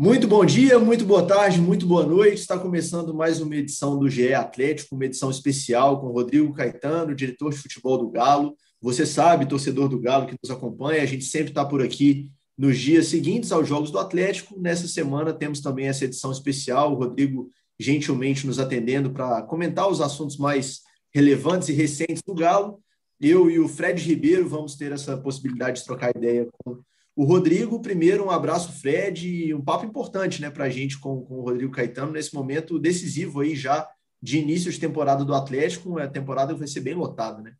[0.00, 2.36] Muito bom dia, muito boa tarde, muito boa noite.
[2.36, 7.50] Está começando mais uma edição do GE Atlético, uma edição especial com Rodrigo Caetano, diretor
[7.50, 8.54] de futebol do Galo.
[8.80, 12.78] Você sabe, torcedor do Galo que nos acompanha, a gente sempre está por aqui nos
[12.78, 14.54] dias seguintes aos Jogos do Atlético.
[14.56, 20.00] Nessa semana temos também essa edição especial, o Rodrigo gentilmente nos atendendo para comentar os
[20.00, 22.80] assuntos mais relevantes e recentes do Galo.
[23.20, 26.78] Eu e o Fred Ribeiro vamos ter essa possibilidade de trocar ideia com
[27.18, 31.20] o Rodrigo, primeiro, um abraço, Fred, e um papo importante né, para a gente com,
[31.22, 33.88] com o Rodrigo Caetano, nesse momento decisivo aí já
[34.22, 35.98] de início de temporada do Atlético.
[35.98, 37.54] A temporada vai ser bem lotada, né?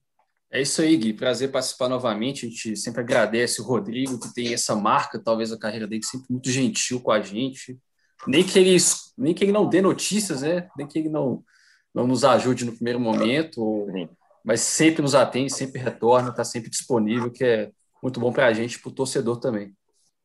[0.48, 1.12] É isso aí, Gui.
[1.12, 2.46] Prazer participar novamente.
[2.46, 6.28] A gente sempre agradece o Rodrigo, que tem essa marca, talvez a carreira dele sempre
[6.30, 7.76] muito gentil com a gente.
[8.28, 8.76] Nem que ele,
[9.18, 10.68] nem que ele não dê notícias, né?
[10.78, 11.42] Nem que ele não,
[11.92, 13.88] não nos ajude no primeiro momento,
[14.44, 17.72] mas sempre nos atende, sempre retorna, está sempre disponível, que é
[18.02, 19.74] muito bom para a gente, para o torcedor também.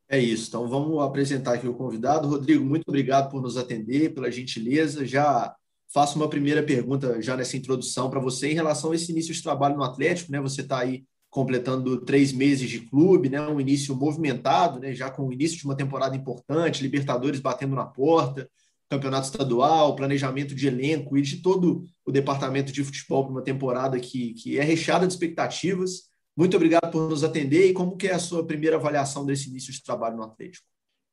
[0.09, 0.47] É isso.
[0.47, 2.27] Então vamos apresentar aqui o convidado.
[2.27, 5.05] Rodrigo, muito obrigado por nos atender, pela gentileza.
[5.05, 5.55] Já
[5.93, 9.41] faço uma primeira pergunta já nessa introdução para você em relação a esse início de
[9.41, 10.41] trabalho no Atlético, né?
[10.41, 13.41] Você está aí completando três meses de clube, né?
[13.41, 14.93] Um início movimentado, né?
[14.93, 18.47] Já com o início de uma temporada importante, Libertadores batendo na porta,
[18.89, 23.99] campeonato estadual, planejamento de elenco e de todo o departamento de futebol para uma temporada
[23.99, 26.12] que, que é recheada de expectativas.
[26.35, 29.71] Muito obrigado por nos atender e como que é a sua primeira avaliação desse início
[29.71, 30.67] de trabalho no Atlético?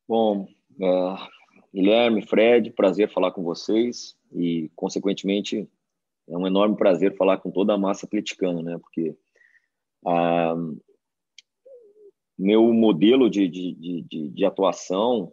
[0.09, 0.49] Bom,
[0.81, 1.29] uh,
[1.75, 5.69] Guilherme, Fred, prazer falar com vocês e, consequentemente,
[6.29, 8.79] é um enorme prazer falar com toda a massa atleticana, né?
[8.79, 9.15] Porque
[10.05, 10.81] uh,
[12.39, 15.31] meu modelo de, de, de, de, atuação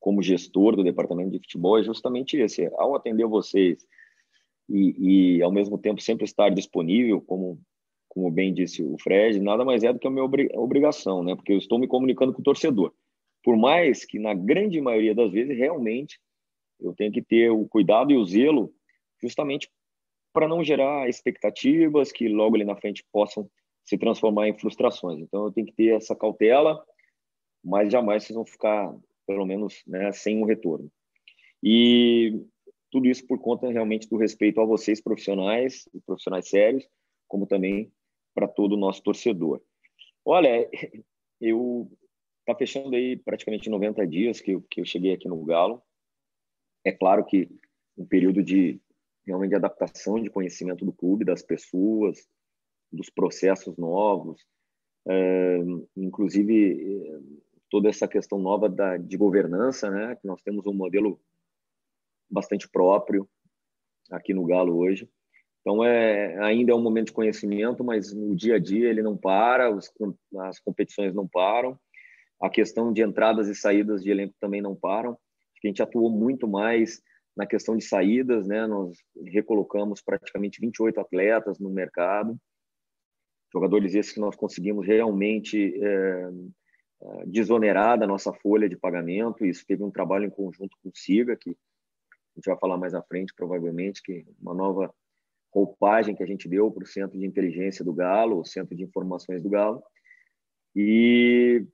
[0.00, 2.66] como gestor do departamento de futebol é justamente esse.
[2.74, 3.86] Ao atender vocês
[4.68, 7.60] e, e ao mesmo tempo sempre estar disponível como
[8.10, 11.36] como bem disse o Fred, nada mais é do que a minha obrigação, né?
[11.36, 12.92] Porque eu estou me comunicando com o torcedor.
[13.42, 16.20] Por mais que, na grande maioria das vezes, realmente,
[16.80, 18.74] eu tenho que ter o cuidado e o zelo
[19.22, 19.70] justamente
[20.32, 23.48] para não gerar expectativas que logo ali na frente possam
[23.84, 25.20] se transformar em frustrações.
[25.20, 26.84] Então, eu tenho que ter essa cautela,
[27.64, 28.92] mas jamais vocês vão ficar,
[29.24, 30.90] pelo menos, né, sem um retorno.
[31.62, 32.42] E
[32.90, 36.84] tudo isso por conta realmente do respeito a vocês profissionais, profissionais sérios,
[37.28, 37.90] como também
[38.34, 39.60] para todo o nosso torcedor.
[40.24, 40.68] Olha,
[41.40, 41.90] eu
[42.46, 45.82] tá fechando aí praticamente 90 dias que eu, que eu cheguei aqui no Galo.
[46.84, 47.48] É claro que
[47.96, 48.80] um período de
[49.26, 52.28] realmente de adaptação de conhecimento do clube, das pessoas,
[52.90, 54.44] dos processos novos,
[55.06, 55.58] é,
[55.96, 57.22] inclusive
[57.70, 60.16] toda essa questão nova da, de governança, né?
[60.16, 61.20] Que nós temos um modelo
[62.28, 63.28] bastante próprio
[64.10, 65.08] aqui no Galo hoje.
[65.60, 69.16] Então, é, ainda é um momento de conhecimento, mas no dia a dia ele não
[69.16, 69.90] para, os,
[70.38, 71.78] as competições não param,
[72.40, 75.12] a questão de entradas e saídas de elenco também não param.
[75.62, 77.02] A gente atuou muito mais
[77.36, 78.66] na questão de saídas, né?
[78.66, 82.38] Nós recolocamos praticamente 28 atletas no mercado,
[83.52, 86.30] jogadores esses que nós conseguimos realmente é,
[87.02, 89.44] é desonerar da nossa folha de pagamento.
[89.44, 91.54] Isso teve um trabalho em conjunto com o SIGA, que a
[92.36, 94.94] gente vai falar mais à frente, provavelmente, que uma nova
[95.52, 98.84] roupagem que a gente deu para o Centro de Inteligência do Galo, o Centro de
[98.84, 99.82] Informações do Galo.
[100.74, 101.66] E,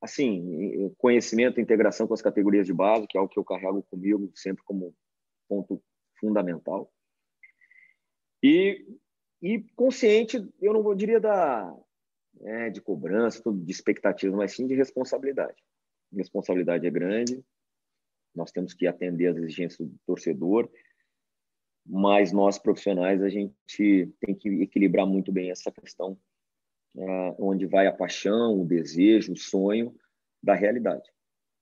[0.00, 3.82] assim, conhecimento e integração com as categorias de base, que é algo que eu carrego
[3.90, 4.94] comigo sempre como
[5.48, 5.82] ponto
[6.20, 6.90] fundamental.
[8.42, 8.86] E,
[9.42, 11.76] e consciente, eu não diria da,
[12.42, 15.62] é, de cobrança, de expectativa, mas sim de responsabilidade.
[16.12, 17.44] responsabilidade é grande,
[18.34, 20.70] nós temos que atender às exigências do torcedor,
[21.92, 23.52] mas nós profissionais a gente
[24.20, 26.16] tem que equilibrar muito bem essa questão
[26.96, 29.92] é, onde vai a paixão, o desejo, o sonho
[30.40, 31.10] da realidade.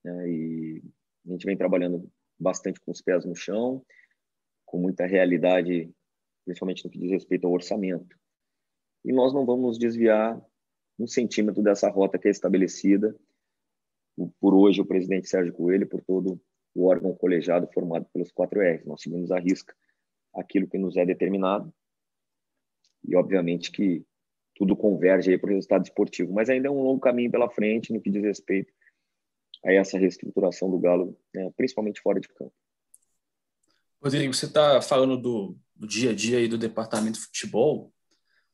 [0.03, 0.29] Né?
[0.29, 0.83] E
[1.25, 2.07] a gente vem trabalhando
[2.39, 3.83] bastante com os pés no chão,
[4.67, 5.91] com muita realidade,
[6.45, 8.15] principalmente no que diz respeito ao orçamento.
[9.03, 10.39] E nós não vamos desviar
[10.99, 13.15] um centímetro dessa rota que é estabelecida
[14.39, 16.39] por hoje o presidente Sérgio Coelho, por todo
[16.75, 18.85] o órgão colegiado formado pelos quatro R.
[18.85, 19.73] Nós seguimos a risca
[20.33, 21.73] aquilo que nos é determinado.
[23.05, 24.05] E, obviamente, que
[24.55, 26.33] tudo converge para o resultado esportivo.
[26.33, 28.71] Mas ainda é um longo caminho pela frente no que diz respeito
[29.65, 32.53] a essa reestruturação do Galo, né, principalmente fora de campo.
[34.01, 37.93] Rodrigo, você está falando do, do, dia a dia aí do departamento de futebol.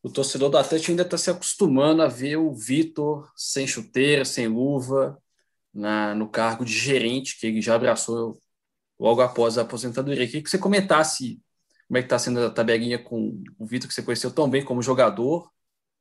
[0.02, 4.48] O torcedor do Atlético ainda está se acostumando a ver o Vitor sem chuteira, sem
[4.48, 5.22] luva,
[5.74, 8.40] na, no cargo de gerente, que ele já abraçou
[9.00, 10.26] logo após a aposentadoria.
[10.26, 11.40] Queria que você comentasse
[11.88, 14.64] como é que está sendo a tabelinha com o Vitor, que você conheceu tão bem
[14.64, 15.52] como jogador,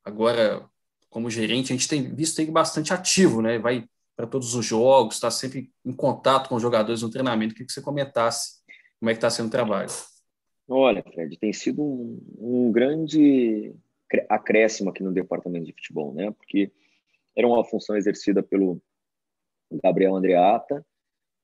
[0.02, 0.68] agora
[1.10, 3.58] como gerente, a gente tem visto ele bastante ativo, né?
[3.58, 7.54] Vai para todos os jogos, está sempre em contato com os jogadores no treinamento.
[7.54, 8.62] Queria que você comentasse
[8.98, 9.88] como é que está sendo o trabalho.
[10.68, 13.74] Olha, Fred, tem sido um, um, grande
[14.28, 16.30] acréscimo aqui no departamento de futebol, né?
[16.30, 16.72] Porque
[17.36, 18.80] era uma função exercida pelo
[19.82, 20.84] Gabriel Andreata,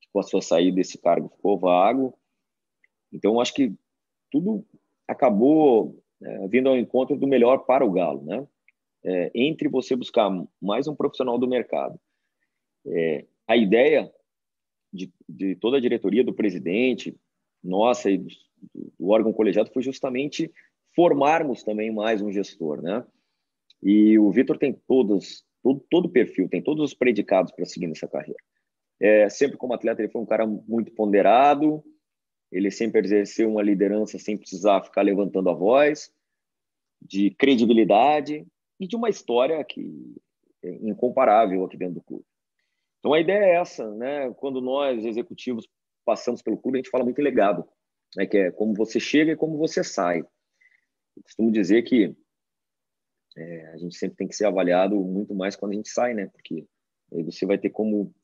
[0.00, 2.16] que com a sua saída esse cargo ficou vago.
[3.12, 3.74] Então, acho que
[4.30, 4.64] tudo
[5.06, 8.46] acabou é, vindo ao encontro do melhor para o Galo, né?
[9.02, 10.30] É, entre você buscar
[10.60, 11.98] mais um profissional do mercado,
[12.86, 14.12] é, a ideia
[14.92, 17.16] de, de, toda a diretoria, do presidente,
[17.62, 18.28] nossa e do,
[18.98, 20.52] do, órgão colegiado foi justamente
[20.94, 23.04] formarmos também mais um gestor, né?
[23.82, 27.86] E o Vitor tem todos, todo, todo o perfil, tem todos os predicados para seguir
[27.86, 28.38] nessa carreira.
[29.00, 31.82] É, sempre como atleta, ele foi um cara muito ponderado,
[32.50, 36.12] ele sempre exerceu uma liderança sem precisar ficar levantando a voz,
[37.00, 38.46] de credibilidade
[38.78, 40.14] e de uma história que
[40.62, 42.24] é incomparável aqui dentro do clube.
[42.98, 44.30] Então a ideia é essa, né?
[44.34, 45.68] Quando nós executivos
[46.04, 47.66] passamos pelo clube, a gente fala muito em legado,
[48.16, 48.26] né?
[48.26, 50.20] Que é como você chega e como você sai.
[50.20, 52.14] Eu costumo dizer que
[53.36, 56.26] é, a gente sempre tem que ser avaliado muito mais quando a gente sai, né?
[56.26, 56.66] Porque
[57.12, 58.14] aí você vai ter como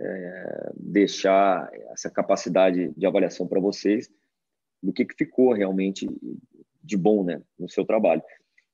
[0.00, 4.10] é, deixar essa capacidade de avaliação para vocês
[4.82, 6.08] do que, que ficou realmente
[6.82, 8.22] de bom né, no seu trabalho.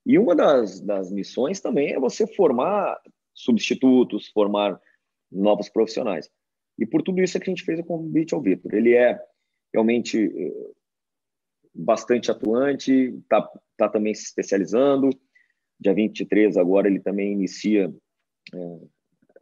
[0.05, 2.99] E uma das, das missões também é você formar
[3.33, 4.79] substitutos, formar
[5.31, 6.29] novos profissionais.
[6.77, 8.73] E por tudo isso é que a gente fez o convite ao Vitor.
[8.73, 9.19] Ele é
[9.73, 10.71] realmente eh,
[11.73, 15.09] bastante atuante, está tá também se especializando.
[15.79, 17.93] Dia 23 agora ele também inicia
[18.53, 18.79] é,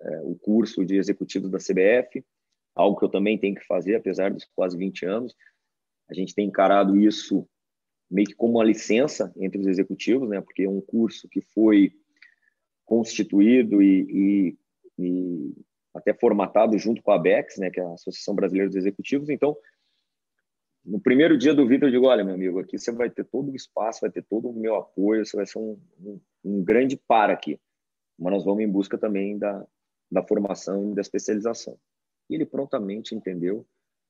[0.03, 2.23] é, o curso de executivo da CBF,
[2.75, 5.35] algo que eu também tenho que fazer, apesar dos quase 20 anos.
[6.09, 7.47] A gente tem encarado isso
[8.09, 10.41] meio que como uma licença entre os executivos, né?
[10.41, 11.93] Porque é um curso que foi
[12.85, 14.57] constituído e,
[14.99, 15.53] e, e
[15.93, 17.71] até formatado junto com a ABEX, né?
[17.71, 19.29] Que é a Associação Brasileira dos Executivos.
[19.29, 19.57] Então,
[20.85, 23.51] no primeiro dia do Vitor, eu digo: olha, meu amigo, aqui você vai ter todo
[23.51, 26.97] o espaço, vai ter todo o meu apoio, você vai ser um, um, um grande
[26.97, 27.59] par aqui.
[28.19, 29.65] Mas nós vamos em busca também da,
[30.13, 31.77] da formação e da especialização.
[32.29, 33.67] E ele prontamente entendeu.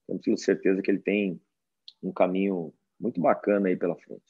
[0.07, 1.41] Eu tenho certeza que ele tem
[2.01, 4.23] um caminho muito bacana aí pela frente.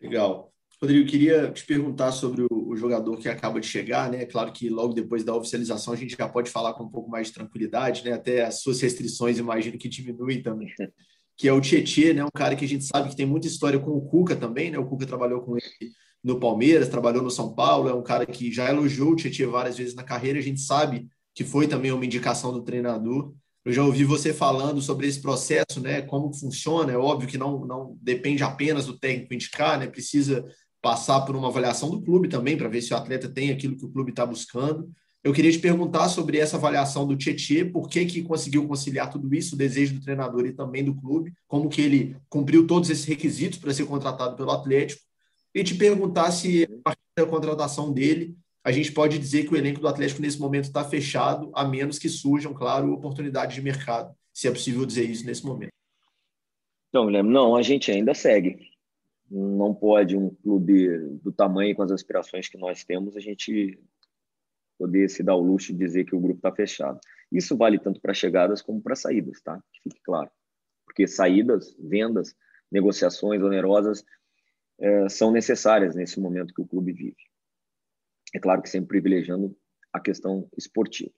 [0.00, 0.52] Legal.
[0.82, 4.26] Rodrigo, queria te perguntar sobre o, o, jogador que acaba de chegar, né?
[4.26, 7.28] Claro que logo depois da oficialização a gente já pode falar com um pouco mais
[7.28, 8.12] de tranquilidade, né?
[8.12, 10.68] Até as suas restrições imagino que diminuem também.
[11.36, 12.24] Que é o Tietê, né?
[12.24, 14.78] Um cara que a gente sabe que tem muita história com o Cuca também, né?
[14.78, 15.92] O Cuca trabalhou com ele
[16.24, 19.76] no Palmeiras, trabalhou no São Paulo, é um cara que já elogiou o Tietchan várias
[19.76, 23.32] vezes na carreira, a gente sabe que foi também uma indicação do treinador.
[23.64, 26.00] Eu já ouvi você falando sobre esse processo, né?
[26.00, 26.92] Como funciona.
[26.92, 29.86] É óbvio que não, não depende apenas do técnico indicar, né?
[29.86, 30.44] Precisa
[30.80, 33.84] passar por uma avaliação do clube também para ver se o atleta tem aquilo que
[33.84, 34.88] o clube está buscando.
[35.26, 39.34] Eu queria te perguntar sobre essa avaliação do Tietchan, por que, que conseguiu conciliar tudo
[39.34, 43.04] isso, o desejo do treinador e também do clube, como que ele cumpriu todos esses
[43.04, 45.02] requisitos para ser contratado pelo Atlético
[45.52, 49.56] e te perguntar se, a partir da contratação dele, a gente pode dizer que o
[49.56, 54.14] elenco do Atlético nesse momento está fechado, a menos que surjam, claro, oportunidades de mercado,
[54.32, 55.72] se é possível dizer isso nesse momento.
[56.90, 58.60] Então, Guilherme, não, a gente ainda segue.
[59.28, 60.86] Não pode um clube
[61.20, 63.76] do tamanho com as aspirações que nós temos, a gente
[64.78, 67.00] poder se dar o luxo de dizer que o grupo está fechado.
[67.30, 69.60] Isso vale tanto para chegadas como para saídas, tá?
[69.72, 70.30] Que fique claro.
[70.84, 72.34] Porque saídas, vendas,
[72.70, 74.04] negociações onerosas
[74.78, 77.16] é, são necessárias nesse momento que o clube vive.
[78.34, 79.56] É claro que sempre privilegiando
[79.92, 81.12] a questão esportiva.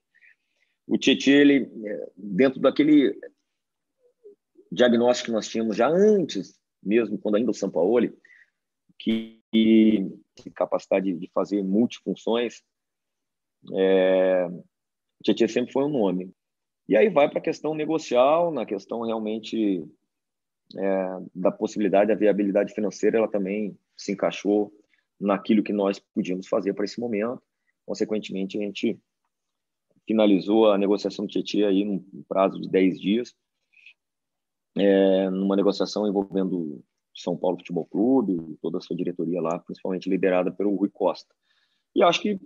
[0.87, 3.19] O Tietchan, ele, é, dentro daquele
[4.71, 8.11] diagnóstico que nós tínhamos já antes, mesmo quando ainda o São Paulo,
[8.97, 12.61] que, que capacidade de fazer multifunções,
[13.73, 14.47] é,
[15.23, 16.31] Tietchan sempre foi um nome.
[16.87, 19.85] E aí vai para a questão negocial, na questão realmente
[20.75, 24.73] é, da possibilidade, da viabilidade financeira, ela também se encaixou
[25.19, 27.41] naquilo que nós podíamos fazer para esse momento.
[27.85, 28.99] Consequentemente, a gente
[30.07, 33.35] finalizou a negociação do Tietchan aí num prazo de 10 dias,
[34.75, 36.83] é, numa negociação envolvendo
[37.15, 41.33] São Paulo Futebol Clube, toda a sua diretoria lá, principalmente liderada pelo Rui Costa.
[41.95, 42.39] E acho que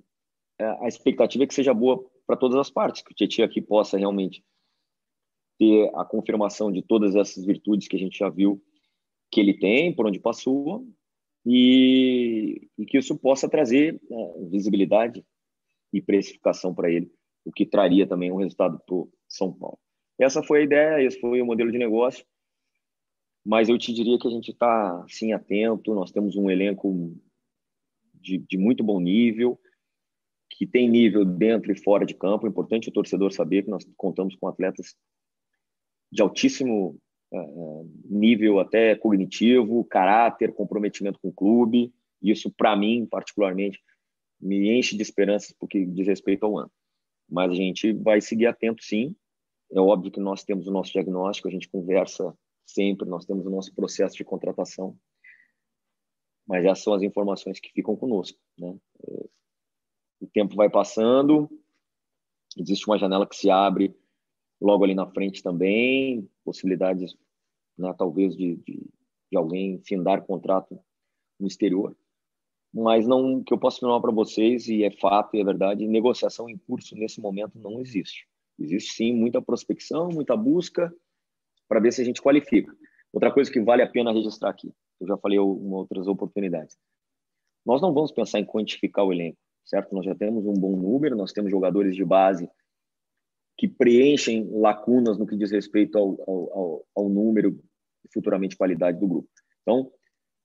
[0.60, 3.98] a expectativa é que seja boa para todas as partes, que o Tietchan aqui possa
[3.98, 4.44] realmente
[5.58, 8.62] ter a confirmação de todas essas virtudes que a gente já viu
[9.32, 10.88] que ele tem, por onde passou,
[11.46, 15.26] e, e que isso possa trazer né, visibilidade
[15.92, 17.12] e precificação para ele,
[17.44, 19.78] o que traria também um resultado para o São Paulo.
[20.20, 22.26] Essa foi a ideia, esse foi o modelo de negócio,
[23.46, 27.14] mas eu te diria que a gente está, sim, atento, nós temos um elenco
[28.14, 29.60] de, de muito bom nível,
[30.64, 32.48] que tem nível dentro e fora de campo.
[32.48, 34.96] É importante o torcedor saber que nós contamos com atletas
[36.10, 36.98] de altíssimo
[37.34, 41.94] uh, nível até cognitivo, caráter, comprometimento com o clube.
[42.22, 43.78] Isso, para mim, particularmente,
[44.40, 46.72] me enche de esperanças porque diz respeito ao ano.
[47.30, 49.14] Mas a gente vai seguir atento, sim.
[49.70, 52.34] É óbvio que nós temos o nosso diagnóstico, a gente conversa
[52.66, 54.96] sempre, nós temos o nosso processo de contratação.
[56.48, 58.40] Mas essas são as informações que ficam conosco.
[58.58, 58.78] Né?
[60.20, 61.50] O tempo vai passando,
[62.58, 63.96] existe uma janela que se abre
[64.62, 67.16] logo ali na frente também, possibilidades,
[67.78, 68.88] né, talvez, de, de,
[69.32, 70.80] de alguém findar contrato
[71.40, 71.96] no exterior
[72.74, 76.50] mas não que eu posso afirmar para vocês e é fato e é verdade, negociação
[76.50, 78.28] em curso nesse momento não existe.
[78.60, 80.92] Existe sim muita prospecção, muita busca
[81.68, 82.76] para ver se a gente qualifica.
[83.12, 86.76] Outra coisa que vale a pena registrar aqui, eu já falei em outras oportunidades.
[87.64, 89.94] Nós não vamos pensar em quantificar o elenco, certo?
[89.94, 92.50] Nós já temos um bom número, nós temos jogadores de base
[93.58, 97.60] que preenchem lacunas no que diz respeito ao, ao, ao número
[98.04, 99.30] e futuramente qualidade do grupo.
[99.62, 99.92] Então,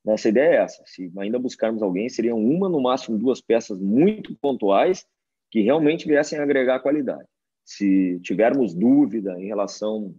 [0.04, 0.82] nossa ideia é essa.
[0.86, 5.06] Se ainda buscarmos alguém, seriam uma, no máximo duas peças muito pontuais
[5.50, 7.28] que realmente viessem agregar qualidade.
[7.64, 10.14] Se tivermos dúvida em relação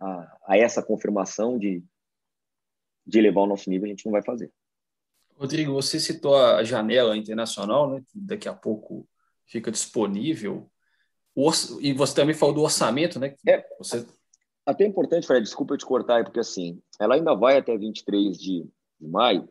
[0.00, 1.82] a, a essa confirmação de,
[3.06, 4.50] de elevar o nosso nível, a gente não vai fazer.
[5.36, 9.06] Rodrigo, você citou a janela internacional, né, que daqui a pouco
[9.46, 10.70] fica disponível.
[11.80, 13.34] E você também falou do orçamento, né?
[13.46, 14.06] É, você...
[14.64, 18.36] Até é importante, Fred, desculpa eu te cortar, porque assim, ela ainda vai até 23
[18.36, 18.66] de,
[18.98, 19.48] de maio.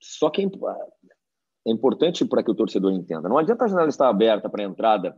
[0.00, 3.28] Só que é, é importante para que o torcedor entenda.
[3.28, 5.16] Não adianta a janela estar aberta para a entrada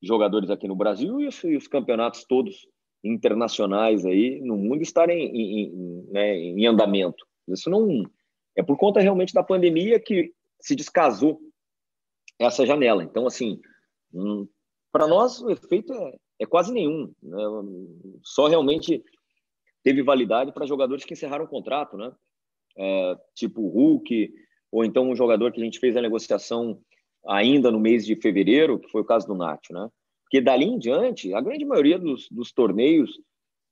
[0.00, 2.66] de jogadores aqui no Brasil e os, e os, campeonatos todos
[3.04, 7.26] internacionais aí no mundo estarem em, em, né, em andamento.
[7.48, 8.04] Isso não
[8.56, 11.40] é por conta realmente da pandemia que se descasou
[12.38, 13.04] essa janela.
[13.04, 13.60] Então, assim,
[14.12, 14.48] hum,
[14.90, 17.12] para nós o efeito é, é quase nenhum.
[17.22, 17.38] Né?
[18.22, 19.02] Só realmente
[19.82, 22.12] teve validade para jogadores que encerraram o contrato, né?
[22.76, 24.32] é, tipo o Hulk,
[24.70, 26.78] ou então um jogador que a gente fez a negociação
[27.26, 29.88] ainda no mês de fevereiro, que foi o caso do Nacho, né?
[30.22, 33.10] Porque dali em diante, a grande maioria dos, dos torneios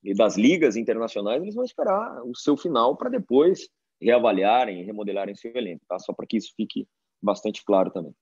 [0.03, 3.69] e das ligas internacionais, eles vão esperar o seu final para depois
[4.01, 5.99] reavaliarem e remodelarem seu elenco, tá?
[5.99, 6.87] Só para que isso fique
[7.23, 8.15] bastante claro também.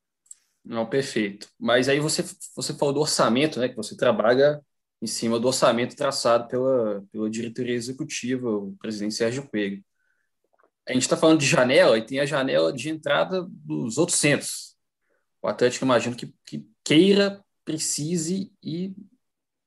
[0.65, 1.49] Não, perfeito.
[1.59, 2.25] Mas aí você,
[2.55, 3.69] você falou do orçamento, né?
[3.69, 4.61] Que você trabalha
[5.01, 9.83] em cima do orçamento traçado pela, pela diretoria executiva, o presidente Sérgio Coelho
[10.87, 14.77] a gente está falando de janela e tem a janela de entrada dos outros centros.
[15.41, 18.93] O Atlético, imagino que, que queira, precise e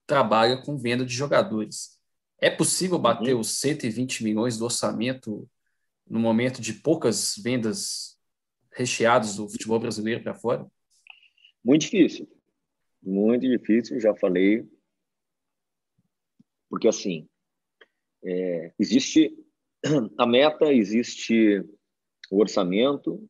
[0.06, 1.98] trabalha com venda de jogadores.
[2.40, 3.42] É possível bater uhum.
[3.42, 5.50] os 120 milhões do orçamento
[6.08, 8.18] no momento de poucas vendas
[8.72, 10.66] recheadas do futebol brasileiro para fora?
[11.64, 12.30] Muito difícil.
[13.02, 14.68] Muito difícil, já falei.
[16.70, 17.28] Porque, assim,
[18.24, 19.36] é, existe
[20.18, 21.64] a meta, existe
[22.32, 23.28] o orçamento.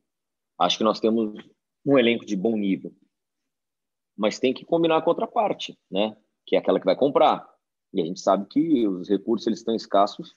[0.57, 1.33] Acho que nós temos
[1.85, 2.93] um elenco de bom nível.
[4.17, 6.15] Mas tem que combinar com outra parte, né?
[6.45, 7.45] Que é aquela que vai comprar.
[7.93, 10.35] E a gente sabe que os recursos eles estão escassos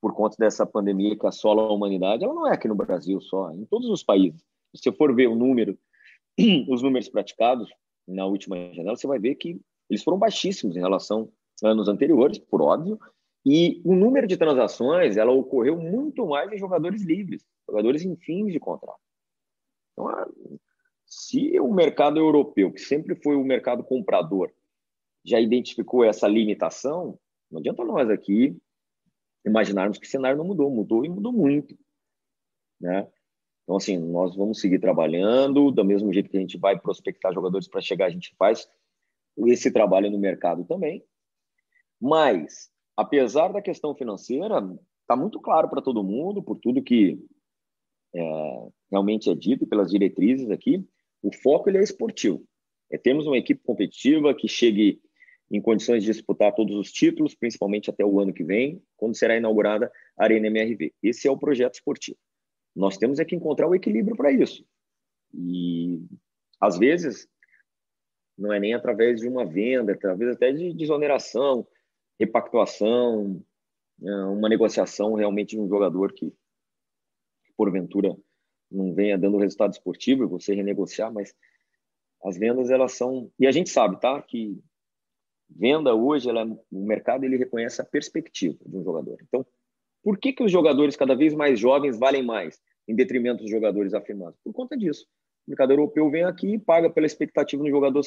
[0.00, 2.24] por conta dessa pandemia que assola a humanidade.
[2.24, 4.40] Ela não é aqui no Brasil só, é em todos os países.
[4.74, 5.78] Se você for ver o número,
[6.68, 7.68] os números praticados
[8.06, 11.30] na última janela, você vai ver que eles foram baixíssimos em relação
[11.62, 12.98] a anos anteriores, por óbvio,
[13.44, 18.52] e o número de transações ela ocorreu muito mais em jogadores livres, jogadores em fins
[18.52, 19.00] de contrato.
[19.92, 20.06] Então,
[21.06, 24.50] se o mercado europeu, que sempre foi o mercado comprador,
[25.24, 27.18] já identificou essa limitação,
[27.50, 28.56] não adianta nós aqui
[29.48, 31.76] imaginarmos que o cenário não mudou, mudou e mudou muito,
[32.80, 33.08] né?
[33.64, 37.68] Então, assim, nós vamos seguir trabalhando, do mesmo jeito que a gente vai prospectar jogadores
[37.68, 38.66] para chegar, a gente faz
[39.46, 41.04] esse trabalho no mercado também.
[42.00, 44.58] Mas apesar da questão financeira,
[45.02, 47.16] está muito claro para todo mundo, por tudo que
[48.12, 50.84] é, realmente é dito pelas diretrizes aqui,
[51.22, 52.42] o foco ele é esportivo.
[52.90, 55.00] É termos uma equipe competitiva que chegue
[55.50, 59.36] em condições de disputar todos os títulos, principalmente até o ano que vem, quando será
[59.36, 60.92] inaugurada a Arena MRV.
[61.02, 62.18] Esse é o projeto esportivo.
[62.76, 64.64] Nós temos é que encontrar o equilíbrio para isso.
[65.34, 66.00] E,
[66.60, 67.28] às vezes,
[68.36, 71.66] não é nem através de uma venda, é através até de desoneração,
[72.20, 73.42] repactuação,
[73.98, 76.32] né, uma negociação realmente de um jogador que,
[77.56, 78.16] porventura,
[78.70, 81.34] não venha dando resultado esportivo você renegociar, mas
[82.22, 84.62] as vendas elas são e a gente sabe, tá, que
[85.48, 89.18] venda hoje ela, o mercado ele reconhece a perspectiva de um jogador.
[89.22, 89.44] Então,
[90.02, 93.94] por que que os jogadores cada vez mais jovens valem mais em detrimento dos jogadores
[93.94, 94.38] afirmados?
[94.44, 95.06] Por conta disso.
[95.46, 98.02] o mercado europeu vem aqui e paga pela expectativa no jogador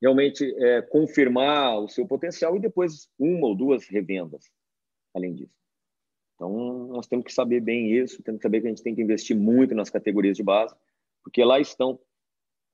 [0.00, 4.50] realmente é, confirmar o seu potencial e depois uma ou duas revendas,
[5.14, 5.54] além disso.
[6.34, 9.00] Então, nós temos que saber bem isso, temos que saber que a gente tem que
[9.00, 10.74] investir muito nas categorias de base,
[11.22, 12.00] porque lá estão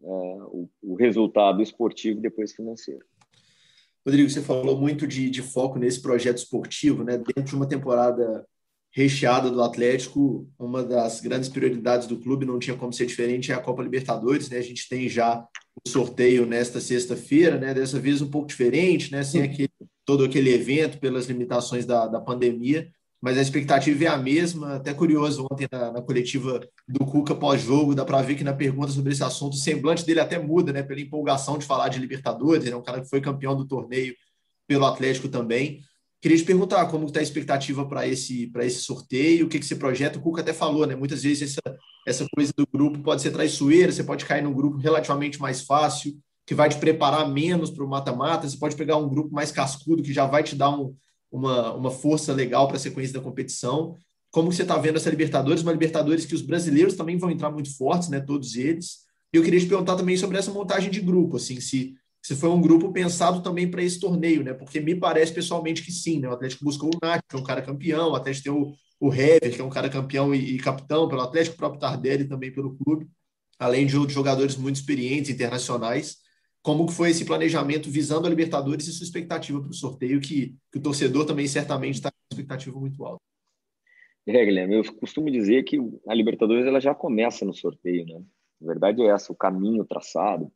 [0.02, 3.04] é, o, o, resultado esportivo e depois financeiro.
[4.08, 7.18] Rodrigo, você falou muito de, de foco nesse projeto esportivo, né?
[7.18, 8.42] Dentro de uma temporada
[8.90, 13.54] recheada do Atlético, uma das grandes prioridades do clube, não tinha como ser diferente, é
[13.54, 14.56] a Copa Libertadores, né?
[14.56, 15.46] A gente tem já
[15.84, 17.74] o sorteio nesta sexta-feira, né?
[17.74, 19.22] Dessa vez um pouco diferente, né?
[19.22, 19.70] Sem aquele,
[20.06, 24.76] todo aquele evento pelas limitações da, da pandemia, mas a expectativa é a mesma.
[24.76, 28.92] Até curioso, ontem na, na coletiva do Cuca pós-jogo, dá para ver que na pergunta
[28.92, 30.82] sobre esse assunto, o semblante dele até muda, né?
[30.82, 34.14] Pela empolgação de falar de Libertadores, é né, um cara que foi campeão do torneio
[34.66, 35.80] pelo Atlético também.
[36.20, 39.76] Queria te perguntar como está a expectativa para esse, esse sorteio, o que, que você
[39.76, 40.18] projeta.
[40.18, 40.94] O Cuca até falou, né?
[40.94, 44.78] Muitas vezes essa, essa coisa do grupo pode ser traiçoeira, você pode cair num grupo
[44.78, 49.08] relativamente mais fácil, que vai te preparar menos para o mata-mata, você pode pegar um
[49.08, 50.94] grupo mais cascudo, que já vai te dar um,
[51.30, 53.96] uma, uma força legal para a sequência da competição.
[54.30, 55.62] Como você está vendo essa Libertadores?
[55.62, 58.20] Uma Libertadores que os brasileiros também vão entrar muito fortes, né?
[58.20, 59.06] Todos eles.
[59.32, 62.48] E eu queria te perguntar também sobre essa montagem de grupo, assim, se, se foi
[62.48, 64.54] um grupo pensado também para esse torneio, né?
[64.54, 66.28] Porque me parece pessoalmente que sim, né?
[66.28, 69.12] O Atlético buscou o Nath, que é um cara campeão, o Atlético tem o, o
[69.12, 72.50] Hever, que é um cara campeão e, e capitão pelo Atlético, o próprio Tardelli também
[72.50, 73.06] pelo clube,
[73.58, 76.16] além de outros jogadores muito experientes, internacionais
[76.62, 80.56] como que foi esse planejamento visando a Libertadores e sua expectativa para o sorteio, que,
[80.70, 83.22] que, o torcedor também certamente está com expectativa muito alta.
[84.26, 88.22] É, Guilherme, eu costumo dizer que a Libertadores ela já começa no sorteio, né?
[88.60, 90.52] A verdade é essa, o caminho traçado.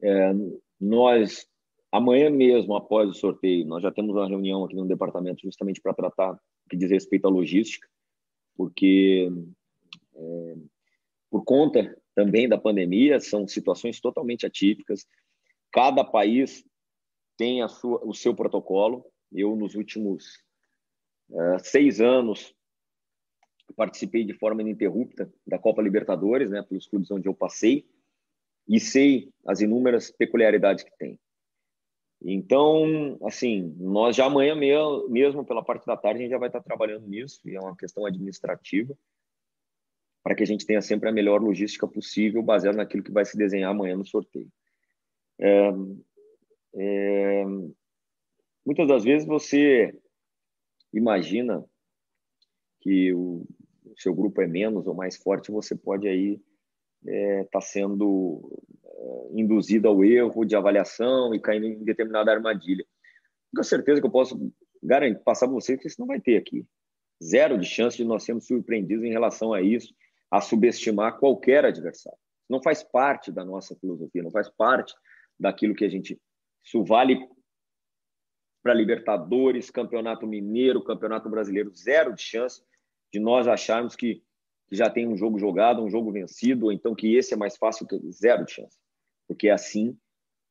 [0.00, 0.32] É,
[0.80, 1.46] nós,
[1.92, 5.92] amanhã mesmo, após o sorteio, nós já temos uma reunião aqui no departamento justamente para
[5.92, 7.86] tratar o que diz respeito à logística,
[8.56, 9.30] porque
[10.14, 10.54] é,
[11.30, 15.04] por conta também da pandemia, são situações totalmente atípicas.
[15.74, 16.64] Cada país
[17.36, 19.04] tem a sua, o seu protocolo.
[19.32, 20.24] Eu, nos últimos
[21.30, 22.54] uh, seis anos,
[23.74, 27.84] participei de forma ininterrupta da Copa Libertadores, né, pelos clubes onde eu passei,
[28.68, 31.18] e sei as inúmeras peculiaridades que tem.
[32.22, 34.54] Então, assim, nós já amanhã
[35.08, 37.76] mesmo, pela parte da tarde, a gente já vai estar trabalhando nisso, e é uma
[37.76, 38.96] questão administrativa
[40.22, 43.36] para que a gente tenha sempre a melhor logística possível, baseado naquilo que vai se
[43.36, 44.48] desenhar amanhã no sorteio.
[45.40, 45.70] É,
[46.76, 47.44] é,
[48.64, 49.96] muitas das vezes você
[50.92, 51.64] imagina
[52.80, 53.46] que o,
[53.96, 56.40] seu grupo é menos ou mais forte, você pode aí
[57.02, 62.84] estar é, tá sendo é, induzido ao erro de avaliação e caindo em determinada armadilha.
[63.54, 66.66] Com certeza que eu posso garantir, passar para você que isso não vai ter aqui.
[67.22, 69.94] Zero de chance de nós sermos surpreendidos em relação a isso
[70.30, 72.18] a subestimar qualquer adversário.
[72.48, 74.94] Não faz parte da nossa filosofia, não faz parte
[75.38, 76.20] daquilo que a gente.
[76.64, 77.18] Isso vale
[78.62, 82.62] para Libertadores, Campeonato Mineiro, Campeonato Brasileiro, zero de chance
[83.12, 84.22] de nós acharmos que,
[84.68, 87.56] que já tem um jogo jogado, um jogo vencido, ou então que esse é mais
[87.56, 88.78] fácil que zero de chance.
[89.28, 89.96] Porque é assim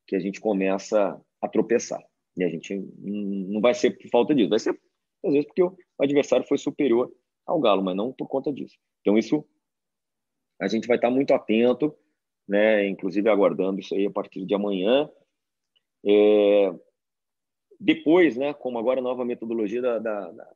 [0.08, 2.02] que a gente começa a tropeçar.
[2.38, 4.80] E a gente não vai ser por falta disso, vai ser
[5.26, 7.12] às vezes porque o adversário foi superior
[7.46, 8.78] ao Galo, mas não por conta disso.
[9.02, 9.46] Então isso
[10.62, 11.96] a gente vai estar muito atento,
[12.48, 12.88] né?
[12.88, 15.10] Inclusive aguardando isso aí a partir de amanhã.
[16.06, 16.74] É...
[17.80, 18.54] Depois, né?
[18.54, 20.54] Como agora a nova metodologia da, da, da,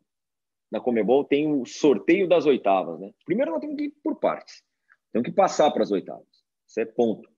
[0.71, 3.11] da Comebol tem o sorteio das oitavas, né?
[3.25, 4.63] Primeiro nós temos que ir por partes,
[5.11, 6.27] temos que passar para as oitavas.
[6.67, 7.29] Isso é ponto.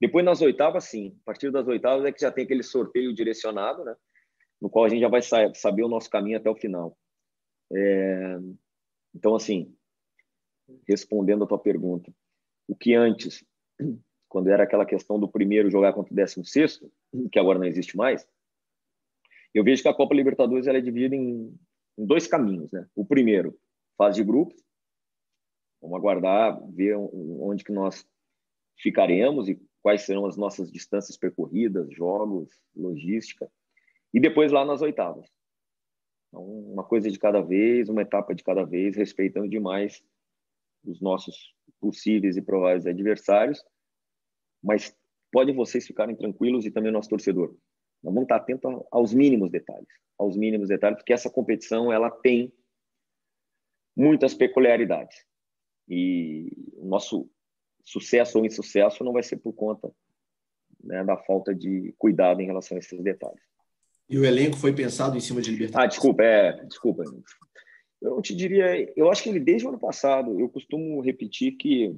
[0.00, 1.16] Depois nas oitavas, sim.
[1.22, 3.94] A partir das oitavas é que já tem aquele sorteio direcionado, né?
[4.60, 6.96] No qual a gente já vai saber o nosso caminho até o final.
[7.72, 8.38] É...
[9.14, 9.74] Então, assim,
[10.86, 12.12] respondendo a tua pergunta,
[12.68, 13.44] o que antes,
[14.28, 16.90] quando era aquela questão do primeiro jogar contra o décimo sexto,
[17.30, 18.26] que agora não existe mais,
[19.54, 21.56] eu vejo que a Copa Libertadores ela é dividida em,
[21.96, 22.88] em dois caminhos, né?
[22.94, 23.56] O primeiro,
[23.96, 24.60] fase de grupos,
[25.80, 28.04] vamos aguardar, ver onde que nós
[28.76, 33.48] ficaremos e quais serão as nossas distâncias percorridas, jogos, logística,
[34.12, 35.30] e depois lá nas oitavas.
[36.28, 40.02] Então, uma coisa de cada vez, uma etapa de cada vez, respeitando demais
[40.84, 41.53] os nossos
[41.84, 43.62] possíveis e prováveis adversários,
[44.62, 44.96] mas
[45.30, 47.54] podem vocês ficarem tranquilos e também o nosso torcedor.
[48.02, 52.50] Nós vamos estar atentos aos mínimos detalhes, aos mínimos detalhes, porque essa competição ela tem
[53.94, 55.26] muitas peculiaridades
[55.86, 57.28] e o nosso
[57.84, 59.92] sucesso ou insucesso não vai ser por conta
[60.82, 63.42] né, da falta de cuidado em relação a esses detalhes.
[64.08, 65.84] E o elenco foi pensado em cima de Libertadores?
[65.84, 67.04] Ah, desculpa, é, desculpa.
[68.04, 71.96] Eu te diria, eu acho que ele desde o ano passado, eu costumo repetir que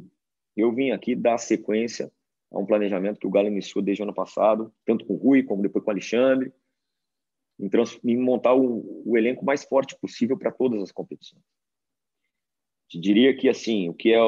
[0.57, 2.13] eu vim aqui dar sequência
[2.51, 5.43] a um planejamento que o Galo iniciou desde o ano passado, tanto com o Rui
[5.43, 6.53] como depois com o Alexandre,
[7.59, 7.69] em,
[8.05, 11.43] em montar o, o, elenco mais forte possível para todas as competições.
[12.89, 14.21] Te diria que assim, o que é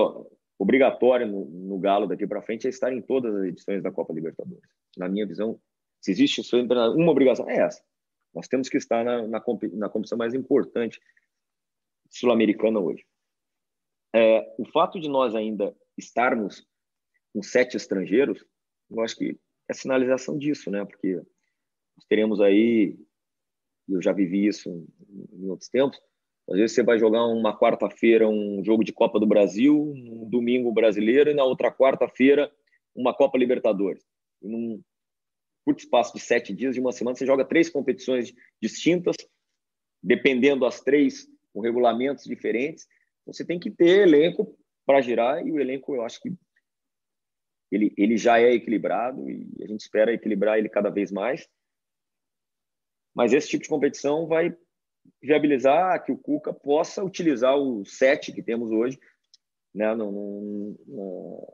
[0.58, 4.12] obrigatório no, no Galo daqui para frente é estar em todas as edições da Copa
[4.12, 4.68] Libertadores.
[4.96, 5.60] Na minha visão,
[6.00, 7.80] se existe uma obrigação, é essa.
[8.34, 9.42] Nós temos que estar na, na,
[9.74, 11.00] na competição mais importante
[12.08, 13.04] sul-americana hoje.
[14.14, 16.66] É, o fato de nós ainda estarmos
[17.32, 18.44] com sete estrangeiros,
[18.90, 20.84] eu acho que é sinalização disso, né?
[20.84, 22.98] Porque nós teremos aí,
[23.88, 24.70] eu já vivi isso
[25.32, 26.00] em outros tempos,
[26.48, 30.72] às vezes você vai jogar uma quarta-feira um jogo de Copa do Brasil, um domingo
[30.72, 32.50] brasileiro e na outra quarta-feira
[32.94, 34.02] uma Copa Libertadores.
[34.42, 34.82] E num
[35.64, 39.16] curto espaço de sete dias, de uma semana, você joga três competições distintas,
[40.02, 42.86] dependendo as três com regulamentos diferentes.
[43.26, 46.32] Você tem que ter elenco para girar e o elenco, eu acho que
[47.70, 51.48] ele, ele já é equilibrado e a gente espera equilibrar ele cada vez mais.
[53.12, 54.56] Mas esse tipo de competição vai
[55.20, 58.98] viabilizar que o Cuca possa utilizar o sete que temos hoje
[59.74, 61.46] né, num, num,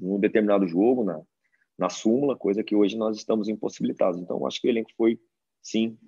[0.00, 1.22] num determinado jogo, na,
[1.78, 4.20] na súmula, coisa que hoje nós estamos impossibilitados.
[4.20, 5.18] Então, acho que o elenco foi,
[5.62, 5.98] sim,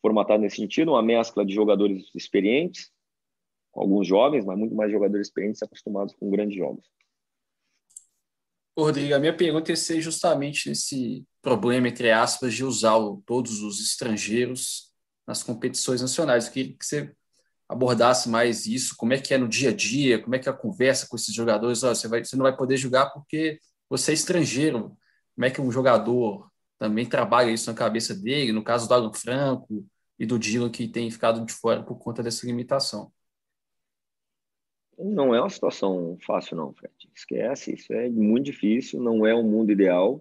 [0.00, 2.90] formatado nesse sentido, uma mescla de jogadores experientes,
[3.74, 6.84] alguns jovens, mas muito mais jogadores experientes acostumados com grandes jogos.
[8.78, 13.80] Rodrigo, a minha pergunta é ser justamente esse problema, entre aspas, de usar todos os
[13.80, 14.90] estrangeiros
[15.26, 16.46] nas competições nacionais.
[16.46, 17.14] Eu queria que você
[17.68, 20.52] abordasse mais isso, como é que é no dia a dia, como é que é
[20.52, 21.82] a conversa com esses jogadores.
[21.82, 24.96] Oh, você, vai, você não vai poder jogar porque você é estrangeiro.
[25.34, 26.49] Como é que um jogador
[26.80, 29.86] também trabalha isso na cabeça dele, no caso do Alan Franco
[30.18, 33.12] e do Dylan, que tem ficado de fora por conta dessa limitação?
[34.98, 36.94] Não é uma situação fácil, não, Fred.
[37.14, 40.20] Esquece, isso é muito difícil, não é um mundo ideal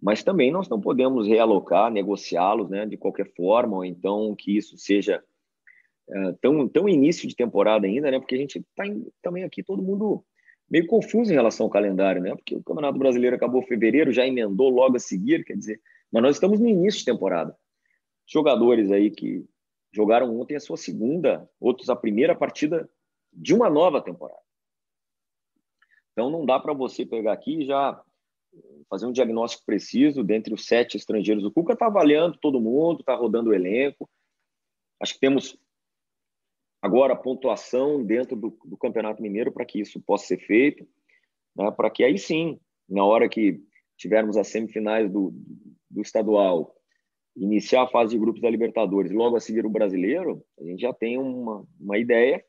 [0.00, 4.78] mas também nós não podemos realocar, negociá-los né, de qualquer forma, ou então que isso
[4.78, 5.22] seja
[6.08, 8.84] é, tão, tão início de temporada ainda, né, porque a gente está
[9.20, 10.24] também aqui todo mundo
[10.70, 14.26] meio confuso em relação ao calendário, né, porque o Campeonato Brasileiro acabou em fevereiro, já
[14.26, 15.80] emendou logo a seguir, quer dizer,
[16.12, 17.56] mas nós estamos no início de temporada.
[18.26, 19.44] Jogadores aí que
[19.92, 22.88] jogaram ontem a sua segunda, outros a primeira partida
[23.32, 24.40] de uma nova temporada.
[26.12, 28.02] Então não dá para você pegar aqui e já
[28.88, 31.44] fazer um diagnóstico preciso dentre os sete estrangeiros.
[31.44, 34.08] O Cuca está avaliando todo mundo, está rodando o elenco.
[35.00, 35.56] Acho que temos
[36.80, 40.86] agora pontuação dentro do, do Campeonato Mineiro para que isso possa ser feito,
[41.56, 41.70] né?
[41.70, 43.60] para que aí sim, na hora que
[43.96, 45.32] tivermos as semifinais do,
[45.90, 46.74] do estadual,
[47.36, 50.92] iniciar a fase de grupos da Libertadores, logo a seguir o brasileiro, a gente já
[50.92, 52.44] tem uma, uma ideia.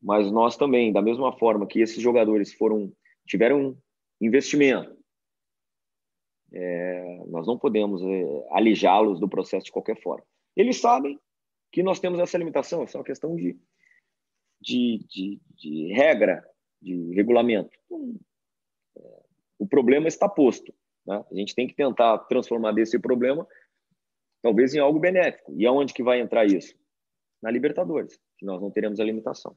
[0.00, 2.92] Mas nós também, da mesma forma que esses jogadores foram
[3.24, 3.76] tiveram
[4.20, 4.96] investimento.
[6.52, 10.24] É, nós não podemos é, alijá-los do processo de qualquer forma.
[10.56, 11.18] Eles sabem
[11.72, 13.58] que nós temos essa limitação, é uma questão de,
[14.60, 16.46] de, de, de regra,
[16.80, 17.70] de regulamento.
[17.86, 18.14] Então,
[18.98, 19.22] é,
[19.58, 20.72] o problema está posto.
[21.06, 21.24] Né?
[21.30, 23.48] A gente tem que tentar transformar desse problema
[24.42, 25.54] talvez em algo benéfico.
[25.56, 26.74] E aonde que vai entrar isso?
[27.42, 29.56] Na Libertadores, que nós não teremos a limitação.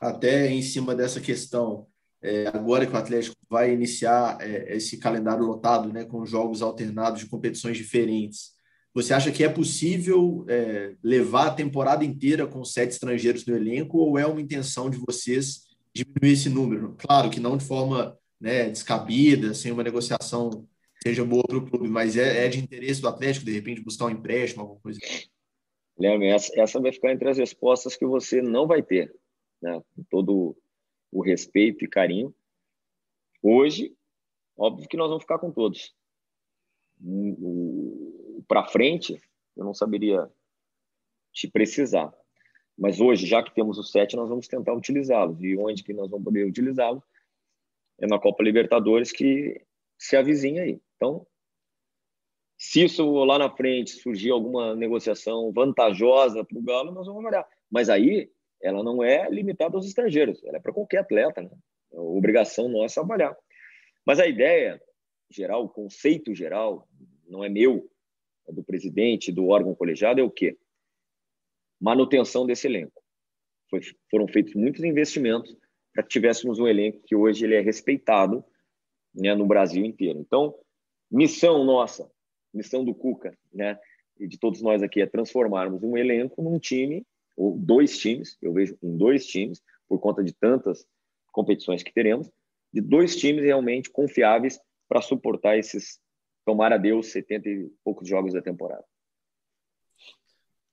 [0.00, 1.86] Até em cima dessa questão
[2.22, 7.20] é, agora que o Atlético vai iniciar é, esse calendário lotado, né, com jogos alternados
[7.20, 8.57] de competições diferentes,
[8.94, 13.98] você acha que é possível é, levar a temporada inteira com sete estrangeiros no elenco
[13.98, 16.96] ou é uma intenção de vocês diminuir esse número?
[16.98, 20.66] Claro que não de forma né, descabida, sem uma negociação
[21.02, 24.06] seja boa para o clube, mas é, é, de interesse do Atlético, de repente, buscar
[24.06, 24.98] um empréstimo, alguma coisa
[25.98, 29.12] Guilherme, essa, essa vai ficar entre as respostas que você não vai ter.
[29.60, 29.82] Né?
[30.08, 30.56] Todo
[31.10, 32.32] o respeito e carinho.
[33.42, 33.92] Hoje,
[34.56, 35.92] óbvio que nós vamos ficar com todos.
[38.48, 39.20] Para frente,
[39.56, 40.28] eu não saberia
[41.32, 42.12] te precisar.
[42.76, 45.42] Mas hoje, já que temos os sete, nós vamos tentar utilizá-los.
[45.42, 47.04] E onde que nós vamos poder utilizá-los?
[48.00, 49.60] É na Copa Libertadores que
[49.98, 50.80] se avizinha aí.
[50.96, 51.26] Então,
[52.56, 57.46] se isso lá na frente surgir alguma negociação vantajosa para o Galo, nós vamos olhar.
[57.70, 58.30] Mas aí
[58.60, 61.50] ela não é limitada aos estrangeiros, ela é para qualquer atleta, né?
[61.92, 63.36] É obrigação nossa avaliar.
[64.04, 64.82] Mas a ideia
[65.30, 66.88] geral, o conceito geral,
[67.26, 67.88] não é meu,
[68.52, 70.56] do presidente, do órgão colegiado, é o quê?
[71.80, 73.02] Manutenção desse elenco.
[73.70, 73.80] Foi,
[74.10, 75.56] foram feitos muitos investimentos
[75.92, 78.44] para que tivéssemos um elenco que hoje ele é respeitado
[79.14, 80.18] né, no Brasil inteiro.
[80.18, 80.54] Então,
[81.10, 82.10] missão nossa,
[82.52, 83.78] missão do Cuca, né,
[84.18, 87.06] e de todos nós aqui é transformarmos um elenco num time
[87.36, 90.84] ou dois times, eu vejo em dois times, por conta de tantas
[91.30, 92.28] competições que teremos,
[92.72, 96.00] de dois times realmente confiáveis para suportar esses,
[96.48, 98.82] tomara Deus, 70 e poucos jogos da temporada.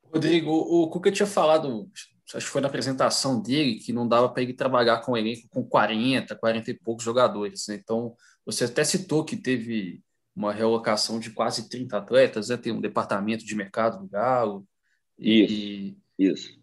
[0.03, 1.91] Rodrigo, o Cuca tinha falado,
[2.33, 5.49] acho que foi na apresentação dele, que não dava para ele trabalhar com um elenco
[5.49, 7.65] com 40, 40 e poucos jogadores.
[7.67, 7.75] Né?
[7.75, 10.01] Então, você até citou que teve
[10.33, 12.55] uma realocação de quase 30 atletas, né?
[12.55, 14.65] tem um departamento de mercado do Galo.
[15.19, 15.97] Isso, e...
[16.17, 16.57] isso.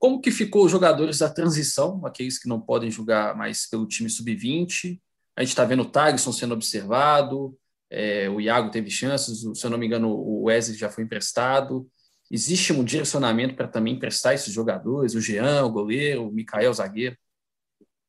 [0.00, 4.10] Como que ficou os jogadores da transição, aqueles que não podem jogar mais pelo time
[4.10, 5.00] sub-20?
[5.36, 7.56] A gente está vendo o Tagson sendo observado,
[7.94, 11.86] é, o Iago teve chances, se eu não me engano, o Wesley já foi emprestado.
[12.30, 16.74] Existe um direcionamento para também emprestar esses jogadores, o Jean, o goleiro, o Mikael, o
[16.74, 17.18] zagueiro?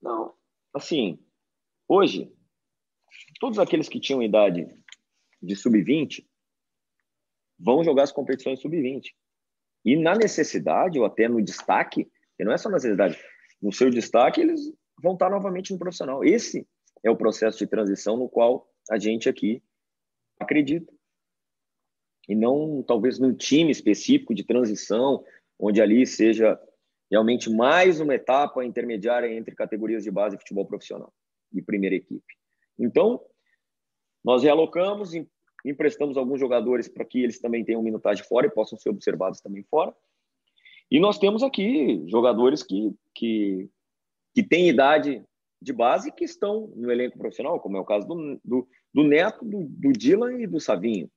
[0.02, 0.34] Não,
[0.74, 1.20] assim,
[1.86, 2.32] hoje,
[3.42, 4.66] todos aqueles que tinham idade
[5.42, 6.26] de sub-20
[7.60, 9.08] vão jogar as competições sub-20.
[9.84, 13.20] E na necessidade, ou até no destaque, que não é só na necessidade,
[13.62, 14.62] no seu destaque, eles
[15.02, 16.24] vão estar novamente no profissional.
[16.24, 16.66] Esse
[17.04, 19.62] é o processo de transição no qual a gente aqui
[20.44, 20.94] acredita.
[22.28, 25.24] E não, talvez, num time específico de transição,
[25.60, 26.60] onde ali seja
[27.12, 31.14] realmente mais uma etapa intermediária entre categorias de base e futebol profissional
[31.54, 32.34] e primeira equipe.
[32.80, 33.22] Então,
[34.24, 35.12] nós realocamos,
[35.66, 39.64] emprestamos alguns jogadores para que eles também tenham minutagem fora e possam ser observados também
[39.64, 39.94] fora.
[40.90, 43.70] E nós temos aqui jogadores que, que,
[44.34, 45.24] que têm idade
[45.62, 49.44] de base que estão no elenco profissional, como é o caso do, do, do Neto,
[49.44, 51.10] do, do Dylan e do Savinho.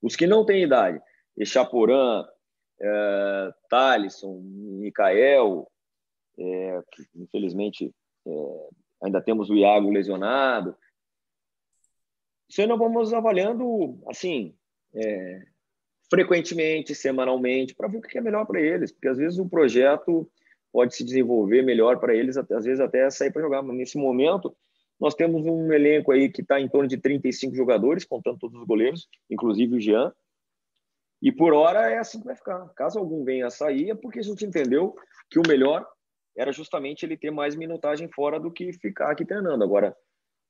[0.00, 1.00] Os que não têm idade,
[1.36, 2.24] Echaporã,
[2.80, 5.70] é, Thalisson, Mikael,
[6.38, 6.80] é,
[7.16, 7.94] infelizmente
[8.26, 8.68] é,
[9.02, 10.76] ainda temos o Iago lesionado,
[12.48, 14.54] isso aí nós vamos avaliando, assim,
[14.94, 15.42] é,
[16.08, 20.30] frequentemente, semanalmente, para ver o que é melhor para eles, porque às vezes o projeto
[20.72, 23.62] pode se desenvolver melhor para eles, às vezes até sair para jogar.
[23.62, 24.56] Mas nesse momento,
[24.98, 28.66] nós temos um elenco aí que está em torno de 35 jogadores, contando todos os
[28.66, 30.12] goleiros, inclusive o Jean.
[31.20, 32.68] E por hora é assim que vai ficar.
[32.74, 34.94] Caso algum venha a sair, é porque a gente entendeu
[35.30, 35.86] que o melhor
[36.36, 39.64] era justamente ele ter mais minutagem fora do que ficar aqui treinando.
[39.64, 39.96] Agora,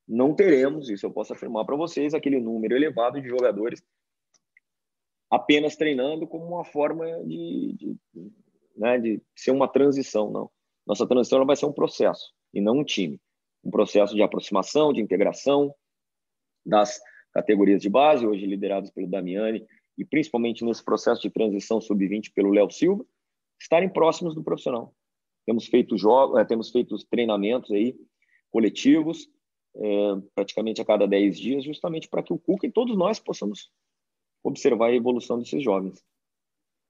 [0.06, 3.82] não teremos, isso eu posso afirmar para vocês, aquele número elevado de jogadores
[5.30, 7.96] apenas treinando como uma forma de, de,
[8.76, 10.50] né, de ser uma transição, não.
[10.86, 13.20] Nossa transição vai ser um processo e não um time.
[13.66, 15.74] Um processo de aproximação, de integração
[16.64, 17.00] das
[17.32, 19.66] categorias de base, hoje lideradas pelo Damiani,
[19.98, 23.04] e principalmente nesse processo de transição sub-20 pelo Léo Silva,
[23.60, 24.94] estarem próximos do profissional.
[25.44, 27.96] Temos feito jogos, eh, temos feito treinamentos aí
[28.50, 29.28] coletivos,
[29.74, 29.88] é,
[30.34, 33.70] praticamente a cada 10 dias, justamente para que o Cuca e todos nós possamos
[34.44, 36.02] observar a evolução desses jovens.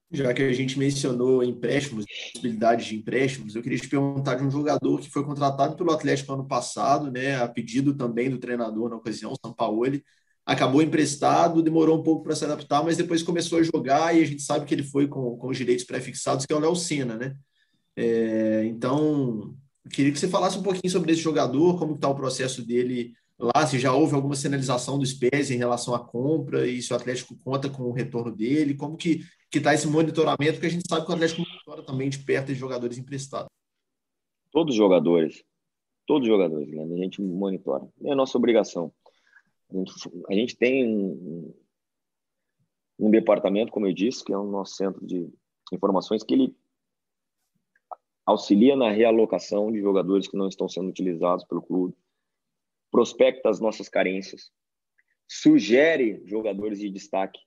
[0.09, 4.51] Já que a gente mencionou empréstimos, possibilidades de empréstimos, eu queria te perguntar de um
[4.51, 8.95] jogador que foi contratado pelo Atlético ano passado, né, a pedido também do treinador na
[8.95, 10.01] ocasião, Sampaoli,
[10.45, 14.25] acabou emprestado, demorou um pouco para se adaptar, mas depois começou a jogar e a
[14.25, 17.17] gente sabe que ele foi com, com os direitos pré-fixados, que é o Léo Senna,
[17.17, 17.35] né?
[17.93, 19.55] É, então,
[19.91, 23.67] queria que você falasse um pouquinho sobre esse jogador, como está o processo dele lá,
[23.67, 27.37] se já houve alguma sinalização do SPES em relação à compra e se o Atlético
[27.43, 31.11] conta com o retorno dele, como que está esse monitoramento, porque a gente sabe que
[31.11, 33.49] o Atlético monitora também de perto de jogadores emprestados.
[34.51, 35.43] Todos os jogadores,
[36.05, 36.83] todos os jogadores, né?
[36.83, 37.87] a gente monitora.
[38.03, 38.91] É a nossa obrigação.
[39.69, 39.93] A gente,
[40.29, 41.53] a gente tem um,
[42.99, 45.29] um departamento, como eu disse, que é o nosso centro de
[45.71, 46.55] informações, que ele
[48.25, 51.95] auxilia na realocação de jogadores que não estão sendo utilizados pelo clube,
[52.91, 54.51] prospecta as nossas carências,
[55.27, 57.39] sugere jogadores de destaque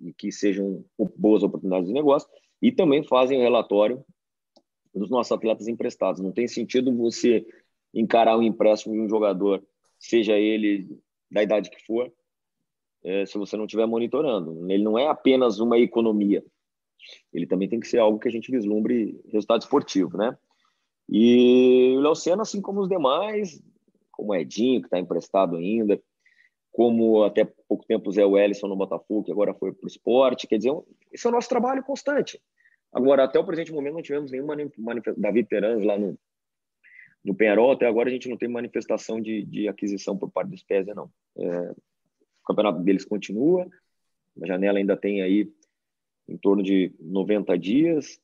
[0.00, 0.84] e que sejam
[1.16, 2.28] boas oportunidades de negócio
[2.60, 4.04] e também fazem o relatório
[4.94, 6.20] dos nossos atletas emprestados.
[6.20, 7.46] Não tem sentido você
[7.94, 9.62] encarar um empréstimo de um jogador,
[9.98, 10.98] seja ele
[11.30, 12.12] da idade que for,
[13.04, 14.70] é, se você não estiver monitorando.
[14.70, 16.44] Ele não é apenas uma economia,
[17.32, 20.36] ele também tem que ser algo que a gente vislumbre resultado esportivo, né?
[21.08, 23.62] E o Léo Senna, assim como os demais,
[24.10, 26.00] como o Edinho, que está emprestado ainda,
[26.78, 30.46] como até pouco tempo o Zé Wellison no Botafogo, que agora foi para o esporte,
[30.46, 30.72] quer dizer,
[31.12, 32.40] esse é o nosso trabalho constante.
[32.92, 35.20] Agora, até o presente momento, não tivemos nenhuma manifestação.
[35.20, 36.16] David Teranz lá no,
[37.24, 40.56] no Penharol, até agora a gente não tem manifestação de, de aquisição por parte do
[40.56, 41.10] Spezia, não.
[41.36, 43.68] É, o campeonato deles continua,
[44.40, 45.52] a janela ainda tem aí
[46.28, 48.20] em torno de 90 dias.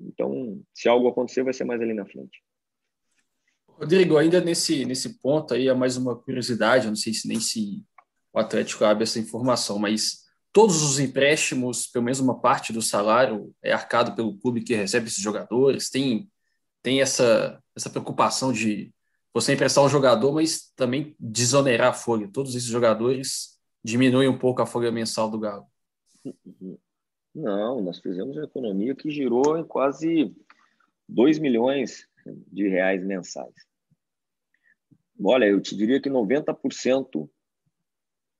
[0.00, 2.42] Então, se algo acontecer, vai ser mais ali na frente.
[3.78, 7.38] Rodrigo, ainda nesse, nesse ponto aí, é mais uma curiosidade, eu não sei se nem
[7.38, 7.84] se
[8.32, 13.54] o Atlético abre essa informação, mas todos os empréstimos, pelo menos uma parte do salário,
[13.62, 15.90] é arcado pelo clube que recebe esses jogadores?
[15.90, 16.28] Tem,
[16.82, 18.92] tem essa, essa preocupação de
[19.32, 22.28] você emprestar um jogador, mas também desonerar a folha.
[22.32, 25.66] Todos esses jogadores diminuem um pouco a folha mensal do Galo.
[27.32, 30.34] Não, nós fizemos uma economia que girou em quase
[31.08, 32.08] 2 milhões
[32.50, 33.67] de reais mensais.
[35.22, 37.28] Olha, eu te diria que 90%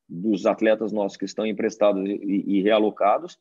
[0.08, 3.38] dos atletas nossos que estão emprestados e, e realocados,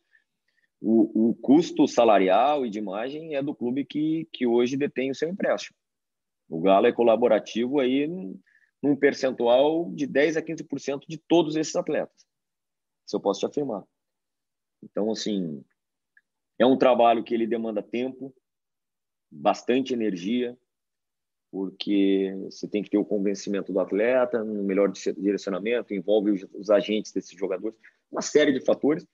[0.82, 5.16] o, o, custo salarial e de imagem é do clube que, que hoje detém o
[5.16, 5.78] seu empréstimo.
[6.50, 8.08] O Galo é colaborativo aí
[8.82, 12.26] num percentual de 10 a 15% de todos esses atletas.
[13.06, 13.84] Isso eu posso te afirmar.
[14.84, 15.64] Então, assim,
[16.60, 18.34] é um trabalho que ele demanda tempo,
[19.32, 20.58] bastante energia,
[21.52, 26.70] porque você tem que ter o convencimento do atleta, no melhor direcionamento, envolve os, os
[26.70, 27.78] agentes desses jogadores,
[28.12, 29.06] uma série de fatores,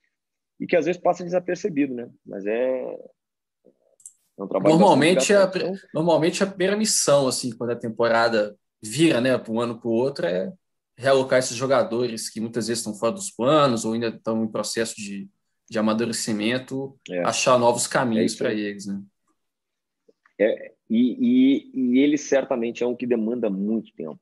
[0.60, 2.10] e que às vezes passa desapercebido, né?
[2.26, 2.98] Mas é,
[4.38, 5.52] é um trabalho normalmente a,
[5.94, 9.94] normalmente a primeira missão assim quando a temporada vira né para um ano para o
[9.94, 10.52] outro é
[10.98, 14.96] realocar esses jogadores que muitas vezes estão fora dos planos ou ainda estão em processo
[14.96, 15.28] de,
[15.70, 17.24] de amadurecimento é.
[17.24, 19.02] achar novos caminhos é para eles né
[20.40, 24.20] é, e, e, e ele certamente é um que demanda muito tempo,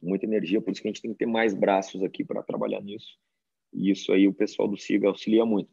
[0.00, 2.80] muita energia, por isso que a gente tem que ter mais braços aqui para trabalhar
[2.80, 3.18] nisso.
[3.72, 5.70] E isso aí o pessoal do SIGA auxilia muito.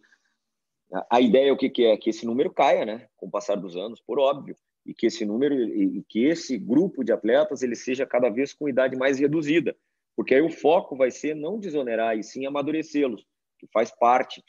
[1.10, 1.98] A ideia é o que, que é?
[1.98, 3.08] Que esse número caia, né?
[3.16, 7.04] Com o passar dos anos, por óbvio, e que esse número e que esse grupo
[7.04, 9.76] de atletas ele seja cada vez com idade mais reduzida,
[10.16, 13.26] porque aí o foco vai ser não desonerar e sim amadurecê-los,
[13.58, 14.44] que faz parte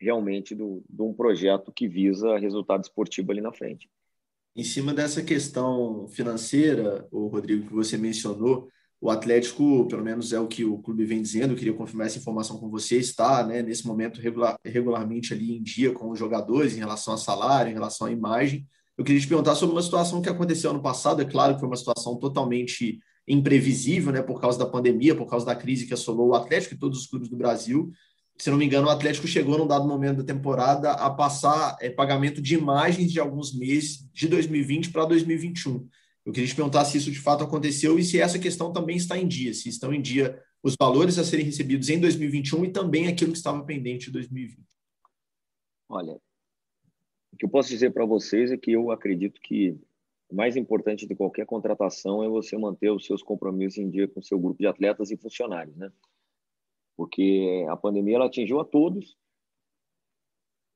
[0.00, 3.90] realmente do, de um projeto que visa resultado esportivo ali na frente.
[4.56, 8.68] Em cima dessa questão financeira, o Rodrigo, que você mencionou,
[9.00, 12.18] o Atlético, pelo menos é o que o clube vem dizendo, eu queria confirmar essa
[12.18, 16.74] informação com você, está né, nesse momento regular, regularmente ali em dia com os jogadores
[16.74, 18.66] em relação a salário, em relação à imagem.
[18.96, 21.68] Eu queria te perguntar sobre uma situação que aconteceu ano passado, é claro que foi
[21.68, 26.28] uma situação totalmente imprevisível, né, por causa da pandemia, por causa da crise que assolou
[26.28, 27.92] o Atlético e todos os clubes do Brasil,
[28.38, 31.90] se não me engano, o Atlético chegou num dado momento da temporada a passar é,
[31.90, 35.88] pagamento de imagens de alguns meses de 2020 para 2021.
[36.24, 39.18] Eu queria te perguntar se isso de fato aconteceu e se essa questão também está
[39.18, 43.08] em dia, se estão em dia os valores a serem recebidos em 2021 e também
[43.08, 44.60] aquilo que estava pendente em 2020.
[45.88, 46.20] Olha,
[47.32, 49.76] o que eu posso dizer para vocês é que eu acredito que
[50.30, 54.22] mais importante de qualquer contratação é você manter os seus compromissos em dia com o
[54.22, 55.90] seu grupo de atletas e funcionários, né?
[56.98, 59.16] Porque a pandemia ela atingiu a todos,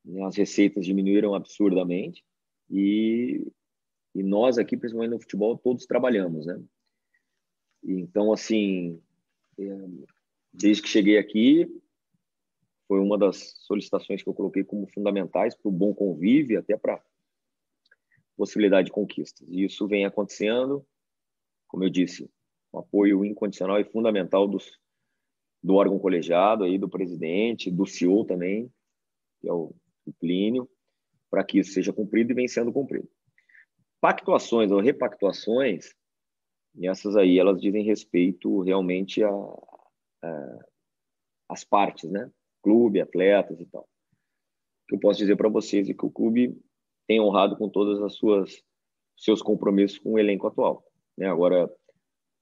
[0.05, 0.25] né?
[0.25, 2.25] as receitas diminuíram absurdamente
[2.71, 3.45] e,
[4.15, 6.63] e nós aqui, principalmente no futebol, todos trabalhamos, né?
[7.83, 9.03] Então, assim,
[9.59, 9.65] é,
[10.53, 11.67] desde que cheguei aqui,
[12.87, 17.03] foi uma das solicitações que eu coloquei como fundamentais para o bom convívio, até para
[18.37, 19.45] possibilidade de conquistas.
[19.49, 20.87] E isso vem acontecendo,
[21.67, 22.31] como eu disse,
[22.71, 24.81] o apoio incondicional e fundamental dos
[25.63, 28.71] do órgão colegiado, aí, do presidente, do CEO também,
[29.41, 30.69] que é o, o Plínio,
[31.31, 33.09] para que isso seja cumprido e vem sendo cumprido.
[34.01, 35.95] Pactuações ou repactuações,
[36.83, 40.59] essas aí, elas dizem respeito realmente a, a
[41.53, 42.31] as partes, né?
[42.63, 43.83] Clube, atletas e tal.
[43.83, 46.59] O que eu posso dizer para vocês é que o clube
[47.07, 48.63] tem honrado com todas as suas
[49.17, 50.85] seus compromissos com o elenco atual.
[51.17, 51.27] Né?
[51.27, 51.71] Agora,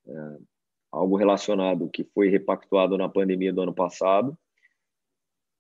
[0.06, 0.38] é,
[0.90, 4.37] algo relacionado que foi repactuado na pandemia do ano passado.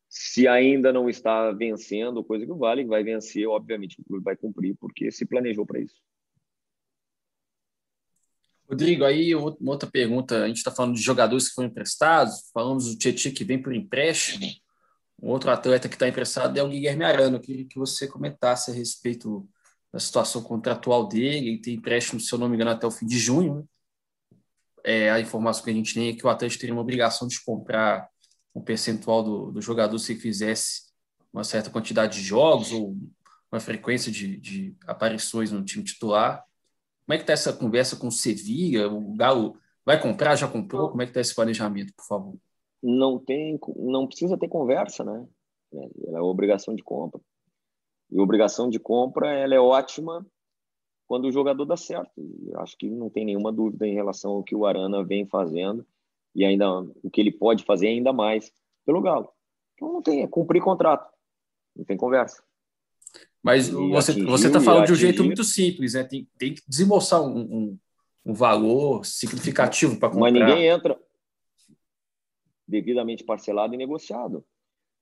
[0.08, 4.76] Se ainda não está vencendo, coisa que Vale vai vencer, obviamente o clube vai cumprir,
[4.80, 6.02] porque se planejou para isso.
[8.68, 10.44] Rodrigo, aí uma outra pergunta.
[10.44, 13.74] A gente está falando de jogadores que foram emprestados, falamos do Tietchan que vem por
[13.74, 14.46] empréstimo.
[15.20, 17.36] Um outro atleta que está emprestado é o Guilherme Arano.
[17.36, 19.48] Eu queria que você comentasse a respeito
[19.92, 21.48] da situação contratual dele.
[21.48, 23.68] Ele tem empréstimo, se eu não me engano, até o fim de junho.
[24.84, 27.42] É, a informação que a gente tem é que o Atlético teria uma obrigação de
[27.44, 28.08] comprar
[28.54, 30.90] um percentual do, do jogador se fizesse
[31.32, 32.96] uma certa quantidade de jogos ou
[33.50, 36.44] uma frequência de, de aparições no time titular.
[37.04, 38.88] Como é que está essa conversa com o Sevilla?
[38.92, 40.36] O Galo vai comprar?
[40.36, 40.90] Já comprou?
[40.90, 42.36] Como é que está esse planejamento, por favor?
[42.82, 45.26] Não tem, não precisa ter conversa, né?
[45.72, 47.20] É, é obrigação de compra.
[48.10, 50.26] E obrigação de compra ela é ótima
[51.10, 52.12] quando o jogador dá certo.
[52.58, 55.84] Acho que não tem nenhuma dúvida em relação ao que o Arana vem fazendo
[56.36, 58.52] e ainda o que ele pode fazer ainda mais
[58.86, 59.28] pelo Galo.
[59.74, 61.12] Então não tem, é cumprir contrato.
[61.74, 62.44] Não tem conversa.
[63.42, 64.12] Mas e você
[64.46, 66.04] está falando de um jeito muito simples, né?
[66.04, 67.78] Tem, tem que desembolsar um, um,
[68.26, 70.30] um valor significativo para comprar.
[70.30, 70.96] Mas ninguém entra
[72.68, 74.44] devidamente parcelado e negociado.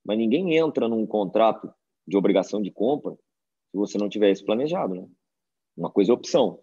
[0.03, 1.71] Mas ninguém entra num contrato
[2.07, 5.07] de obrigação de compra se você não tiver isso planejado, né?
[5.79, 6.61] Uma coisa é opção.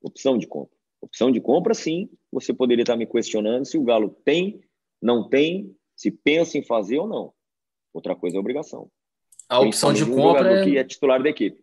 [0.00, 0.74] Opção de compra.
[1.02, 2.08] Opção de compra, sim.
[2.32, 4.58] Você poderia estar me questionando se o Galo tem,
[5.02, 7.34] não tem, se pensa em fazer ou não.
[7.92, 8.90] Outra coisa é obrigação.
[9.50, 10.64] A opção de compra é...
[10.64, 11.62] que é titular da equipe.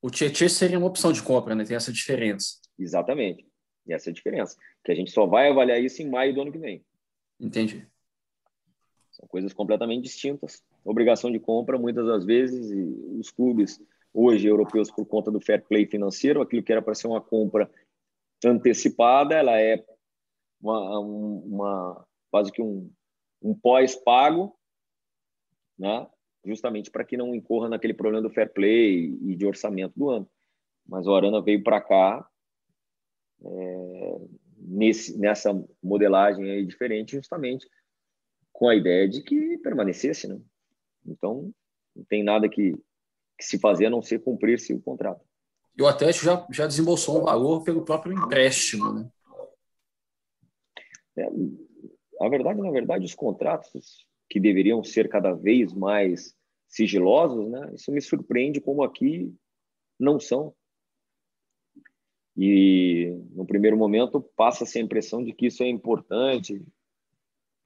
[0.00, 1.64] O Tietchan seria uma opção de compra, né?
[1.64, 2.58] Tem essa diferença.
[2.78, 3.46] Exatamente.
[3.86, 4.56] E essa é a diferença.
[4.82, 6.82] Que a gente só vai avaliar isso em maio do ano que vem.
[7.38, 7.86] Entendi.
[9.10, 10.62] São coisas completamente distintas.
[10.82, 12.70] Obrigação de compra, muitas das vezes,
[13.18, 13.78] os clubes
[14.12, 17.70] hoje europeus, por conta do fair play financeiro, aquilo que era para ser uma compra
[18.44, 19.84] antecipada, ela é
[20.60, 22.90] uma, uma quase que um,
[23.40, 24.56] um pós-pago,
[25.78, 26.08] né?
[26.44, 30.28] justamente para que não incorra naquele problema do fair play e de orçamento do ano.
[30.86, 32.28] Mas o Arana veio para cá
[33.44, 34.18] é,
[34.58, 35.52] nesse, nessa
[35.82, 37.68] modelagem aí diferente, justamente
[38.52, 40.40] com a ideia de que permanecesse, né?
[41.06, 41.52] Então,
[41.94, 42.76] não tem nada que,
[43.42, 45.24] que se fazer a não ser cumprir-se o contrato.
[45.76, 49.10] E o Atlético já, já desembolsou um valor pelo próprio empréstimo, né?
[51.16, 51.28] É,
[52.20, 56.34] a verdade, na verdade, os contratos que deveriam ser cada vez mais
[56.68, 57.72] sigilosos, né?
[57.74, 59.34] Isso me surpreende como aqui
[59.98, 60.54] não são.
[62.36, 66.64] E no primeiro momento passa-se a impressão de que isso é importante.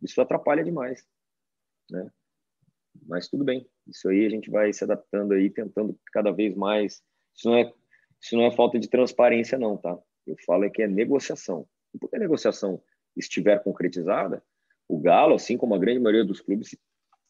[0.02, 1.06] Isso atrapalha demais,
[1.90, 2.10] né?
[3.06, 3.68] Mas tudo bem.
[3.86, 7.02] Isso aí a gente vai se adaptando aí, tentando cada vez mais.
[7.34, 7.72] Isso não é,
[8.20, 9.96] isso não é falta de transparência, não, tá?
[10.26, 11.66] Eu falo é que é negociação.
[11.94, 12.82] E porque a negociação
[13.16, 14.42] estiver concretizada,
[14.88, 16.76] o Galo, assim como a grande maioria dos clubes,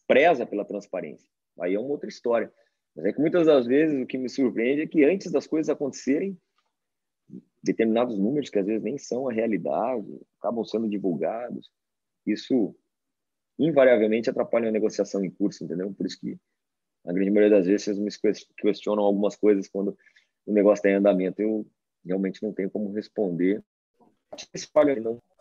[0.07, 1.29] preza pela transparência.
[1.61, 2.53] Aí é uma outra história.
[2.95, 5.69] Mas é que muitas das vezes o que me surpreende é que antes das coisas
[5.69, 6.39] acontecerem,
[7.63, 10.07] determinados números que às vezes nem são a realidade,
[10.39, 11.71] acabam sendo divulgados.
[12.25, 12.75] Isso
[13.59, 15.93] invariavelmente atrapalha a negociação em curso, entendeu?
[15.93, 16.37] Por isso que
[17.07, 18.11] a grande maioria das vezes vocês me
[18.57, 19.97] questionam algumas coisas quando
[20.45, 21.41] o negócio está em andamento.
[21.41, 21.67] Eu
[22.05, 23.63] realmente não tenho como responder.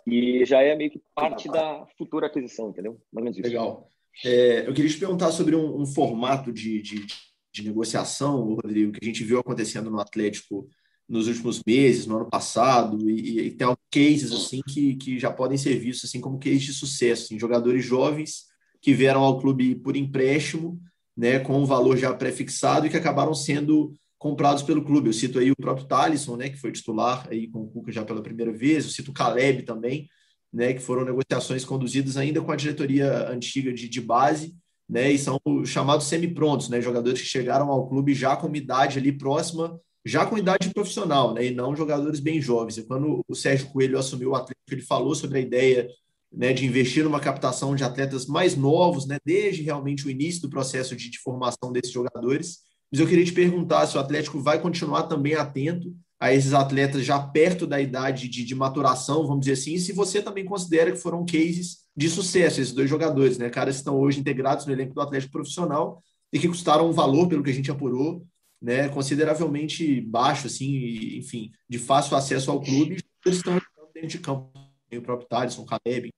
[0.08, 3.02] E já é meio que parte da futura aquisição, entendeu?
[3.42, 3.90] Legal.
[4.24, 7.06] É, eu queria te perguntar sobre um, um formato de, de,
[7.52, 10.70] de, negociação, Rodrigo, que a gente viu acontecendo no Atlético
[11.10, 15.58] nos últimos meses, no ano passado, e, e tem cases assim que, que já podem
[15.58, 18.44] ser vistos assim como cases de sucesso, assim, jogadores jovens
[18.82, 20.80] que vieram ao clube por empréstimo,
[21.16, 25.08] né, com um valor já pré-fixado e que acabaram sendo comprados pelo clube.
[25.08, 28.04] Eu cito aí o próprio Talisson, né, que foi titular aí com o Cuca já
[28.04, 30.10] pela primeira vez, eu cito o Caleb também,
[30.52, 34.56] né, que foram negociações conduzidas ainda com a diretoria antiga de, de base,
[34.90, 39.00] né, e são chamados semi-prontos, né, jogadores que chegaram ao clube já com uma idade
[39.00, 42.78] ali próxima, já com idade profissional, né, e não jogadores bem jovens.
[42.78, 45.90] E quando o Sérgio Coelho assumiu o Atlético, ele falou sobre a ideia
[46.32, 50.50] né, de investir numa captação de atletas mais novos, né, desde realmente o início do
[50.50, 52.60] processo de, de formação desses jogadores,
[52.92, 57.04] mas eu queria te perguntar se o Atlético vai continuar também atento a esses atletas
[57.04, 60.92] já perto da idade de, de maturação, vamos dizer assim, e se você também considera
[60.92, 63.50] que foram cases de sucesso, esses dois jogadores, né?
[63.50, 66.02] Caras estão hoje integrados no elenco do Atlético profissional
[66.32, 68.26] e que custaram um valor, pelo que a gente apurou,
[68.66, 73.62] né, consideravelmente baixo, assim, e, enfim, de fácil acesso ao clube, eles estão
[73.94, 74.52] dentro de campo.
[74.92, 76.12] O próprio Thaleson, o Caleb.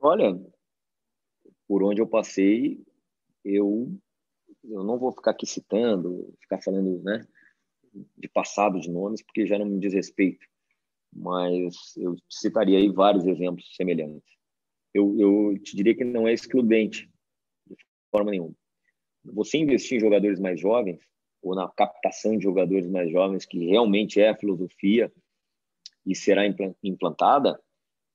[0.00, 0.36] Olha,
[1.68, 2.82] por onde eu passei,
[3.44, 3.96] eu
[4.64, 7.24] eu não vou ficar aqui citando, ficar falando né,
[8.18, 10.44] de passado de nomes, porque já não me diz respeito,
[11.12, 14.28] mas eu citaria aí vários exemplos semelhantes.
[14.92, 17.08] Eu, eu te diria que não é excludente,
[17.68, 17.76] de
[18.10, 18.54] forma nenhuma.
[19.24, 21.00] Você investir em jogadores mais jovens,
[21.42, 25.12] ou na captação de jogadores mais jovens, que realmente é a filosofia
[26.06, 26.42] e será
[26.82, 27.58] implantada,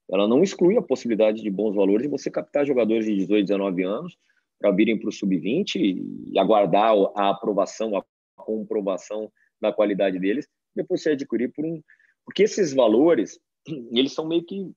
[0.09, 3.83] ela não exclui a possibilidade de bons valores de você captar jogadores de 18, 19
[3.83, 4.17] anos
[4.59, 8.03] para virem para o sub-20 e aguardar a aprovação, a
[8.35, 11.81] comprovação da qualidade deles, depois se adquirir por um.
[12.23, 13.39] Porque esses valores,
[13.91, 14.71] eles são meio que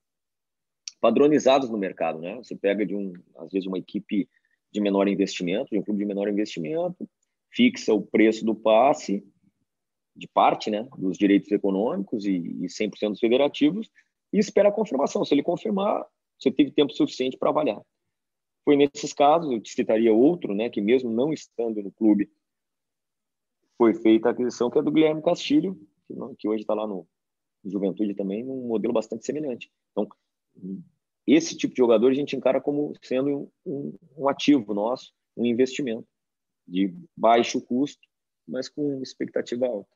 [0.99, 2.35] padronizados no mercado, né?
[2.37, 4.27] Você pega de um, às vezes, uma equipe
[4.71, 7.07] de menor investimento, de um clube de menor investimento,
[7.51, 9.23] fixa o preço do passe
[10.15, 13.89] de parte, né, dos direitos econômicos e, e 100% dos federativos
[14.33, 15.23] e espera a confirmação.
[15.23, 16.05] Se ele confirmar,
[16.37, 17.81] você teve tempo suficiente para avaliar.
[18.65, 22.29] Foi nesses casos, eu te citaria outro, né, que mesmo não estando no clube,
[23.77, 26.85] foi feita a aquisição, que é do Guilherme Castilho, que, não, que hoje está lá
[26.85, 27.07] no,
[27.63, 29.71] Juventude também, num modelo bastante semelhante.
[29.91, 30.07] Então,
[31.27, 36.07] esse tipo de jogador a gente encara como sendo um, um ativo nosso, um investimento
[36.69, 38.01] de baixo custo,
[38.47, 39.89] mas com expectativa alta.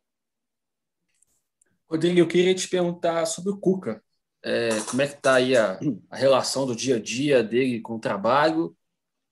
[1.90, 4.04] Rodrigo, eu queria te perguntar sobre o Cuca.
[4.42, 7.96] É, como é que está aí a, a, relação do dia a dia dele com
[7.96, 8.76] o trabalho,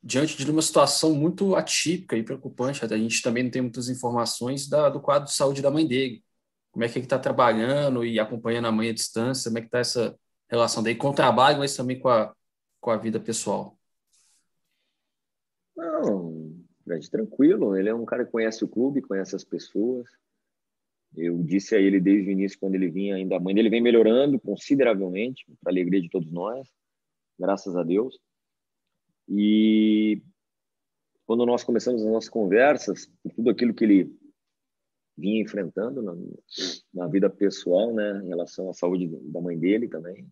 [0.01, 4.69] diante de uma situação muito atípica e preocupante, a gente também não tem muitas informações
[4.69, 6.23] da, do quadro de saúde da mãe dele.
[6.71, 9.67] como é que ele está trabalhando e acompanhando a mãe à distância, como é que
[9.67, 10.17] está essa
[10.49, 12.33] relação daí com o trabalho, mas também com a,
[12.79, 13.77] com a vida pessoal?
[15.75, 16.50] Não,
[16.83, 17.75] Fred, tranquilo.
[17.75, 20.07] Ele é um cara que conhece o clube, conhece as pessoas.
[21.15, 23.81] Eu disse a ele desde o início, quando ele vinha, ainda a mãe dele vem
[23.81, 26.67] melhorando consideravelmente, para alegria de todos nós,
[27.37, 28.17] graças a Deus.
[29.27, 30.21] E
[31.25, 34.21] quando nós começamos as nossas conversas, tudo aquilo que ele
[35.17, 36.15] vinha enfrentando na,
[36.93, 40.27] na vida pessoal, né, em relação à saúde da mãe dele também,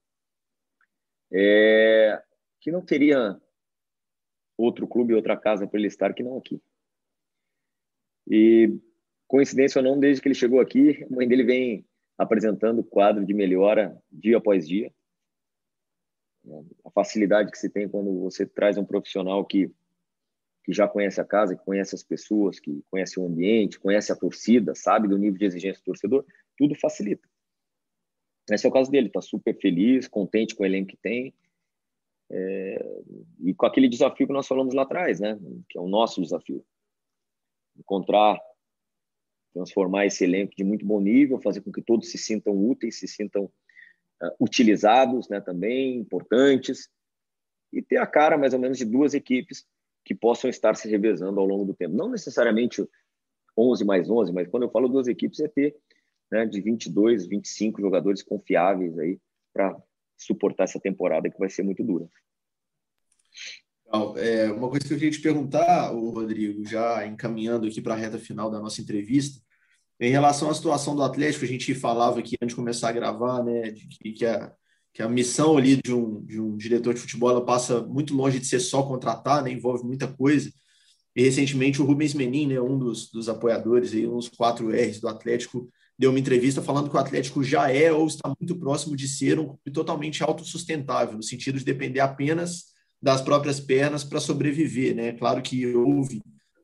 [1.31, 2.21] é,
[2.59, 3.39] que não teria
[4.59, 6.61] outro clube, outra casa para ele estar que não aqui.
[8.27, 8.77] E
[9.27, 11.85] coincidência ou não, desde que ele chegou aqui, a mãe dele vem
[12.17, 14.93] apresentando quadro de melhora dia após dia.
[16.85, 19.71] A facilidade que se tem quando você traz um profissional que
[20.69, 24.15] que já conhece a casa, que conhece as pessoas, que conhece o ambiente, conhece a
[24.15, 26.23] torcida, sabe do nível de exigência do torcedor,
[26.55, 27.27] tudo facilita.
[28.51, 31.33] Esse é o caso dele, está super feliz, contente com o elenco que tem,
[32.31, 33.03] é,
[33.39, 35.37] e com aquele desafio que nós falamos lá atrás, né?
[35.69, 36.63] Que é o nosso desafio,
[37.77, 38.39] encontrar,
[39.53, 43.07] transformar esse elenco de muito bom nível, fazer com que todos se sintam úteis, se
[43.07, 45.41] sintam uh, utilizados, né?
[45.41, 46.89] Também importantes
[47.73, 49.65] e ter a cara mais ou menos de duas equipes
[50.05, 51.95] que possam estar se revezando ao longo do tempo.
[51.95, 52.87] Não necessariamente
[53.57, 55.75] 11 mais 11, mas quando eu falo duas equipes é ter
[56.31, 59.19] né, de 22, 25 jogadores confiáveis aí
[59.53, 59.75] para
[60.19, 62.07] suportar essa temporada que vai ser muito dura.
[64.17, 68.19] É, uma coisa que eu queria te perguntar, Rodrigo, já encaminhando aqui para a reta
[68.19, 69.41] final da nossa entrevista,
[69.99, 73.43] em relação à situação do Atlético, a gente falava aqui antes de começar a gravar,
[73.43, 74.53] né, que, que a,
[74.93, 78.45] que a missão ali de um, de um diretor de futebol passa muito longe de
[78.45, 79.51] ser só contratar, né?
[79.51, 80.51] envolve muita coisa.
[81.15, 85.07] E recentemente o Rubens Menin, né, um dos, dos apoiadores, aí, uns quatro R's do
[85.07, 85.69] Atlético,
[85.99, 89.37] deu uma entrevista falando que o Atlético já é ou está muito próximo de ser
[89.37, 92.67] um clube totalmente autossustentável, no sentido de depender apenas
[93.01, 94.95] das próprias pernas para sobreviver.
[94.95, 95.11] Né?
[95.11, 96.21] Claro que houve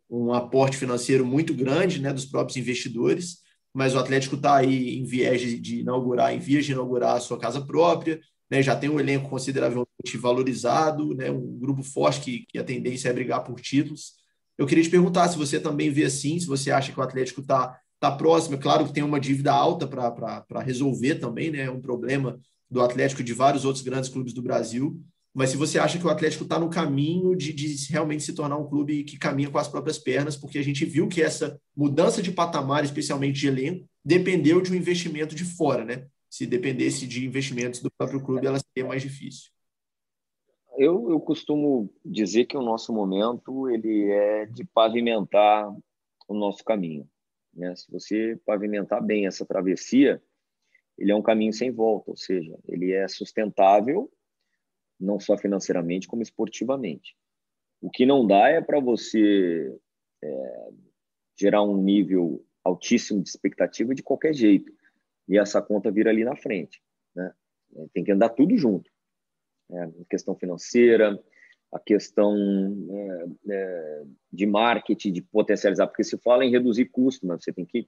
[0.10, 3.40] um aporte financeiro muito grande né, dos próprios investidores,
[3.74, 7.38] mas o Atlético está aí em viés de, inaugurar, em vias de inaugurar a sua
[7.38, 12.58] casa própria, né, já tem um elenco consideravelmente valorizado, né, um grupo forte que, que
[12.58, 14.14] a tendência é brigar por títulos.
[14.58, 17.42] Eu queria te perguntar se você também vê assim, se você acha que o Atlético
[17.42, 17.78] está
[18.10, 21.82] tá próximo, é claro que tem uma dívida alta para resolver também, né, é um
[21.82, 22.40] problema
[22.70, 25.00] do Atlético e de vários outros grandes clubes do Brasil,
[25.36, 28.56] mas se você acha que o Atlético está no caminho de, de, realmente se tornar
[28.56, 32.22] um clube que caminha com as próprias pernas, porque a gente viu que essa mudança
[32.22, 36.08] de patamar, especialmente de elenco, dependeu de um investimento de fora, né?
[36.30, 39.52] Se dependesse de investimentos do próprio clube, ela seria mais difícil.
[40.78, 45.70] Eu, eu costumo dizer que o nosso momento ele é de pavimentar
[46.30, 47.06] o nosso caminho.
[47.56, 47.76] Né?
[47.76, 50.22] Se você pavimentar bem essa travessia,
[50.98, 54.12] ele é um caminho sem volta, ou seja, ele é sustentável
[55.00, 57.16] não só financeiramente, como esportivamente.
[57.82, 59.78] O que não dá é para você
[60.24, 60.70] é,
[61.38, 64.72] gerar um nível altíssimo de expectativa de qualquer jeito
[65.28, 66.82] e essa conta vir ali na frente.
[67.14, 67.34] Né?
[67.94, 68.90] Tem que andar tudo junto.
[69.72, 71.22] É, a questão financeira,
[71.76, 72.34] a questão
[72.90, 77.66] é, é, de marketing, de potencializar, porque se fala em reduzir custo, mas você tem
[77.66, 77.86] que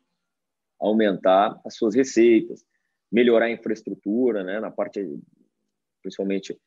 [0.78, 2.66] aumentar as suas receitas,
[3.10, 5.02] melhorar a infraestrutura, né, na parte
[6.02, 6.60] principalmente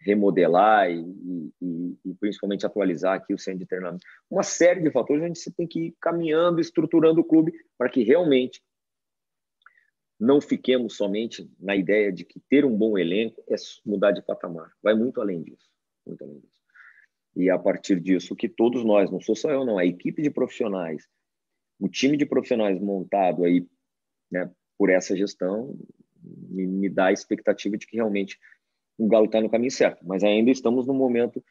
[0.00, 1.00] remodelar e,
[1.62, 4.04] e, e, principalmente atualizar aqui o centro de treinamento.
[4.28, 8.02] Uma série de fatores onde você tem que ir caminhando, estruturando o clube para que
[8.02, 8.60] realmente
[10.18, 13.54] não fiquemos somente na ideia de que ter um bom elenco é
[13.86, 14.72] mudar de patamar.
[14.82, 15.70] Vai muito além disso.
[16.04, 16.53] Muito além disso.
[17.36, 20.30] E a partir disso que todos nós, não sou só eu, não, a equipe de
[20.30, 21.08] profissionais,
[21.80, 23.66] o time de profissionais montado aí
[24.30, 25.76] né, por essa gestão,
[26.22, 28.38] me, me dá a expectativa de que realmente
[28.96, 31.42] o Galo está no caminho certo, mas ainda estamos no momento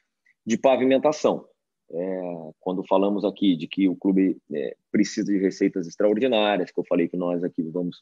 [0.46, 1.48] de pavimentação.
[1.92, 2.22] É,
[2.60, 7.08] quando falamos aqui de que o clube é, precisa de receitas extraordinárias, que eu falei
[7.08, 8.02] que nós aqui vamos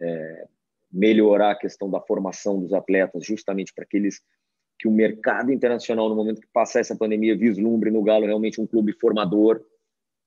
[0.00, 0.48] é,
[0.90, 4.22] melhorar a questão da formação dos atletas, justamente para aqueles
[4.82, 8.66] que o mercado internacional, no momento que passar essa pandemia, vislumbre no Galo realmente um
[8.66, 9.64] clube formador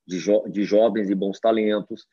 [0.07, 2.07] de, jo de jovens e bons talentos,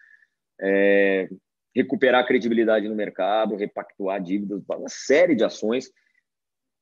[0.60, 1.30] é,
[1.72, 5.92] recuperar a credibilidade no mercado, repactuar dívidas, uma série de ações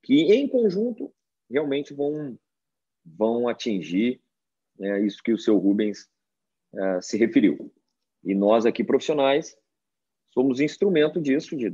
[0.03, 1.13] que em conjunto
[1.51, 2.39] realmente vão
[3.05, 4.19] vão atingir
[4.79, 6.09] né, isso que o seu Rubens
[6.73, 7.71] uh, se referiu.
[8.25, 9.55] E nós aqui profissionais
[10.31, 11.71] somos instrumento disso, de,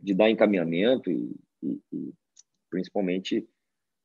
[0.00, 2.14] de dar encaminhamento e, e, e
[2.76, 3.48] principalmente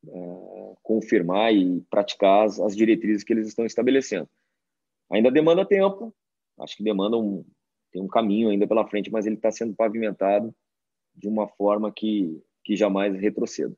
[0.05, 4.29] uh, confirmar e praticar as, as, diretrizes que eles estão estabelecendo.
[5.11, 6.15] Ainda demanda tempo,
[6.61, 7.45] acho que demanda um,
[7.91, 10.55] tem um caminho ainda pela frente, mas ele está sendo pavimentado
[11.13, 13.75] de uma forma que, que jamais retroceda.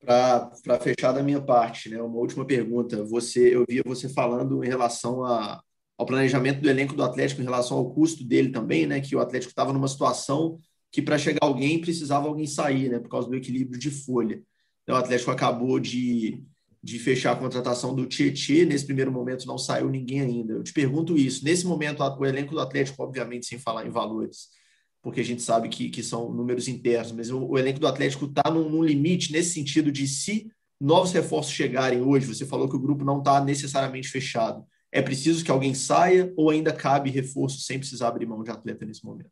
[0.00, 3.04] Para fechar da minha parte, né, uma última pergunta.
[3.04, 5.62] Você, eu via você falando em relação a,
[5.98, 9.20] ao planejamento do elenco do Atlético, em relação ao custo dele também, né, que o
[9.20, 10.58] Atlético estava numa situação
[10.92, 14.42] que para chegar alguém precisava alguém sair, né, por causa do equilíbrio de folha.
[14.82, 16.42] Então, o Atlético acabou de,
[16.82, 18.64] de fechar a contratação do Tietê.
[18.64, 20.54] Nesse primeiro momento não saiu ninguém ainda.
[20.54, 21.44] Eu te pergunto isso.
[21.44, 24.48] Nesse momento, o elenco do Atlético, obviamente, sem falar em valores,
[25.02, 28.26] porque a gente sabe que, que são números internos, mas o, o elenco do Atlético
[28.26, 32.76] está num, num, limite nesse sentido de se novos reforços chegarem hoje, você falou que
[32.76, 34.64] o grupo não está necessariamente fechado.
[34.92, 38.84] É preciso que alguém saia ou ainda cabe reforço sem precisar abrir mão de atleta
[38.84, 39.30] nesse momento?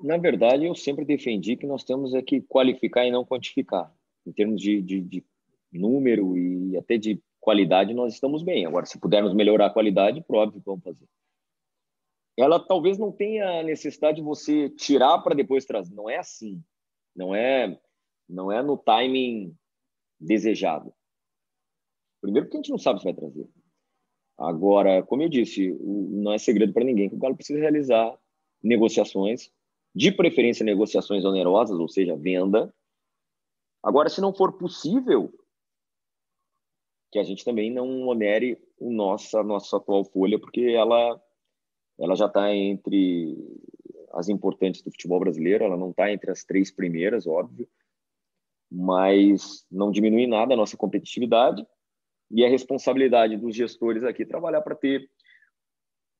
[0.00, 3.92] Na verdade, eu sempre defendi que nós temos é que qualificar e não quantificar.
[4.26, 5.24] Em termos de, de, de
[5.72, 8.66] número e até de qualidade, nós estamos bem.
[8.66, 11.06] Agora, se pudermos melhorar a qualidade, próprio que vamos fazer
[12.38, 15.92] ela talvez não tenha necessidade de você tirar para depois trazer.
[15.92, 16.62] Não é assim.
[17.14, 17.78] Não é,
[18.28, 19.56] não é no timing
[20.20, 20.94] desejado.
[22.20, 23.48] Primeiro, porque a gente não sabe se vai trazer.
[24.36, 28.16] Agora, como eu disse, não é segredo para ninguém que o Galo precisa realizar
[28.62, 29.50] negociações,
[29.98, 32.72] de preferência negociações onerosas, ou seja, venda.
[33.82, 35.34] Agora, se não for possível,
[37.10, 41.20] que a gente também não onere o nossa, nossa atual folha, porque ela
[41.98, 43.36] ela já está entre
[44.12, 47.68] as importantes do futebol brasileiro, ela não está entre as três primeiras, óbvio,
[48.70, 51.66] mas não diminui nada a nossa competitividade
[52.30, 55.10] e a responsabilidade dos gestores aqui trabalhar para ter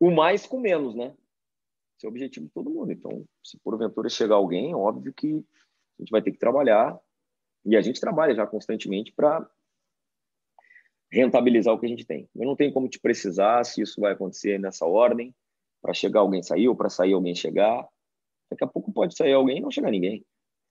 [0.01, 1.15] o mais com menos, né?
[1.99, 2.93] Esse é o objetivo de todo mundo.
[2.93, 5.45] Então, se porventura chegar alguém, óbvio que
[5.99, 6.97] a gente vai ter que trabalhar
[7.65, 9.45] e a gente trabalha já constantemente para
[11.11, 12.29] rentabilizar o que a gente tem.
[12.37, 15.35] Eu não tenho como te precisar se isso vai acontecer nessa ordem,
[15.83, 17.89] para chegar alguém sair ou para sair alguém chegar.
[18.49, 20.25] Daqui a pouco pode sair alguém e não chegar ninguém.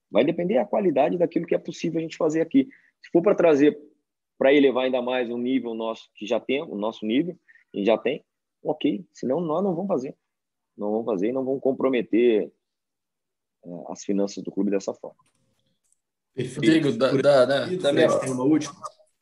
[0.10, 2.70] Vai depender da qualidade daquilo que é possível a gente fazer aqui.
[3.04, 3.78] Se for para trazer,
[4.38, 7.38] para elevar ainda mais o nível nosso que já tem, o nosso nível,
[7.74, 8.24] a gente já tem,
[8.64, 9.06] ok.
[9.12, 10.16] Senão nós não vamos fazer.
[10.78, 12.52] Não vamos fazer e não vamos comprometer
[13.66, 15.18] é, as finanças do clube dessa forma.
[16.34, 16.88] Perfeito.
[16.88, 18.76] Rodrigo, da, da, da, da minha forma última.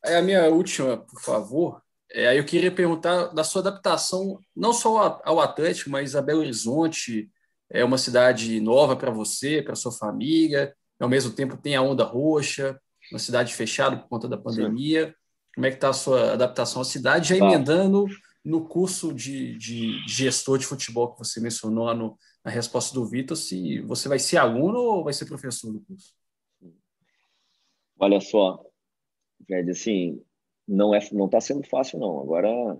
[0.04, 1.82] É a minha última, por favor.
[2.12, 6.40] É, aí eu queria perguntar da sua adaptação, não só ao Atlético, mas a Belo
[6.40, 7.30] Horizonte.
[7.68, 12.04] É uma cidade nova para você, para sua família, ao mesmo tempo tem a Onda
[12.04, 12.80] Roxa,
[13.10, 15.08] uma cidade fechada por conta da pandemia.
[15.08, 15.14] Sim.
[15.54, 17.30] Como é que está a sua adaptação à cidade?
[17.30, 17.44] Já tá.
[17.44, 18.06] emendando
[18.46, 23.36] no curso de, de, gestor de futebol que você mencionou no, na resposta do Vitor,
[23.36, 26.14] se você vai ser aluno ou vai ser professor do curso?
[27.98, 28.64] Olha só,
[29.44, 30.22] Fred, assim,
[30.66, 32.20] não é não está sendo fácil não.
[32.20, 32.78] Agora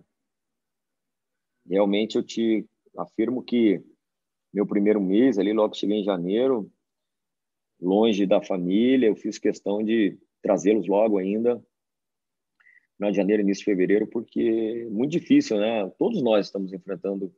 [1.69, 2.65] realmente eu te
[2.97, 3.83] afirmo que
[4.55, 6.71] meu primeiro mês ali logo cheguei em janeiro,
[7.81, 11.61] longe da família, eu fiz questão de trazê-los logo ainda
[12.97, 15.89] final de janeiro, início de fevereiro, porque é muito difícil, né?
[15.99, 17.35] Todos nós estamos enfrentando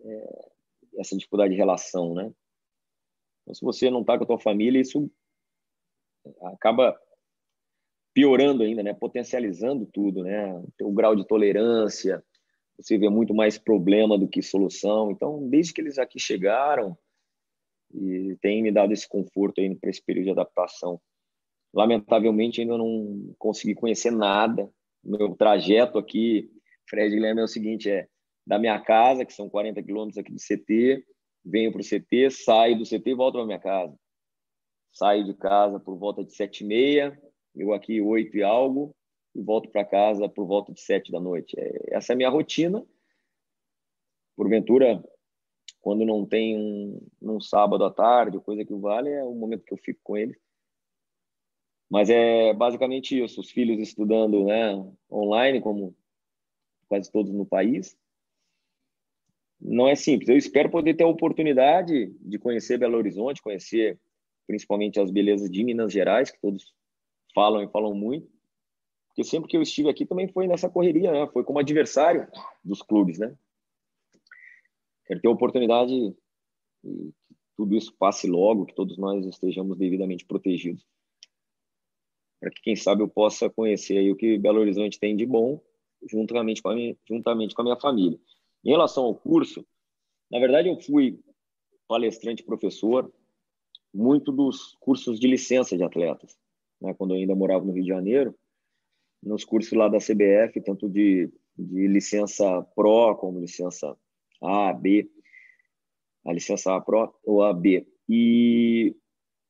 [0.00, 0.50] é,
[0.98, 2.32] essa dificuldade de relação, né?
[3.42, 5.10] Então, se você não está com a tua família, isso
[6.42, 6.98] acaba
[8.14, 8.94] piorando ainda, né?
[8.94, 10.62] Potencializando tudo, né?
[10.80, 12.24] O grau de tolerância,
[12.78, 15.10] você vê muito mais problema do que solução.
[15.10, 16.96] Então, desde que eles aqui chegaram,
[17.92, 21.00] e tem me dado esse conforto aí para esse período de adaptação.
[21.72, 24.70] Lamentavelmente, ainda não consegui conhecer nada.
[25.02, 26.50] Meu trajeto aqui,
[26.88, 28.08] Fred Guilherme, é o seguinte: é
[28.46, 31.04] da minha casa, que são 40 quilômetros aqui do CT,
[31.44, 33.96] venho para o CT, saio do CT e volto para minha casa.
[34.92, 37.18] Saio de casa por volta de sete e meia,
[37.54, 38.94] eu aqui oito e algo
[39.34, 41.58] e volto para casa por volta de sete da noite.
[41.58, 42.84] É, essa é a minha rotina.
[44.36, 45.02] Porventura,
[45.80, 49.72] quando não tem um, um sábado à tarde, coisa que vale, é o momento que
[49.72, 50.38] eu fico com ele.
[51.92, 54.72] Mas é basicamente isso, os filhos estudando né,
[55.10, 55.94] online, como
[56.88, 57.94] quase todos no país.
[59.60, 60.30] Não é simples.
[60.30, 64.00] Eu espero poder ter a oportunidade de conhecer Belo Horizonte, conhecer
[64.46, 66.74] principalmente as belezas de Minas Gerais, que todos
[67.34, 68.26] falam e falam muito,
[69.08, 71.28] porque sempre que eu estive aqui também foi nessa correria, né?
[71.30, 72.26] Foi como adversário
[72.64, 73.36] dos clubes, né?
[75.04, 75.92] Quero ter a oportunidade
[76.82, 77.14] que
[77.54, 80.86] tudo isso passe logo, que todos nós estejamos devidamente protegidos,
[82.42, 85.62] para que quem sabe eu possa conhecer aí o que Belo Horizonte tem de bom,
[86.10, 88.18] juntamente com a minha, juntamente com a minha família.
[88.64, 89.64] Em relação ao curso,
[90.28, 91.20] na verdade eu fui
[91.86, 93.12] palestrante professor
[93.94, 96.36] muito dos cursos de licença de atletas
[96.80, 98.34] né, quando eu ainda morava no Rio de Janeiro,
[99.22, 103.96] nos cursos lá da CBF, tanto de de licença Pro, como licença
[104.40, 105.08] A, B,
[106.26, 107.86] a licença A Pro ou A, B.
[108.08, 108.96] E,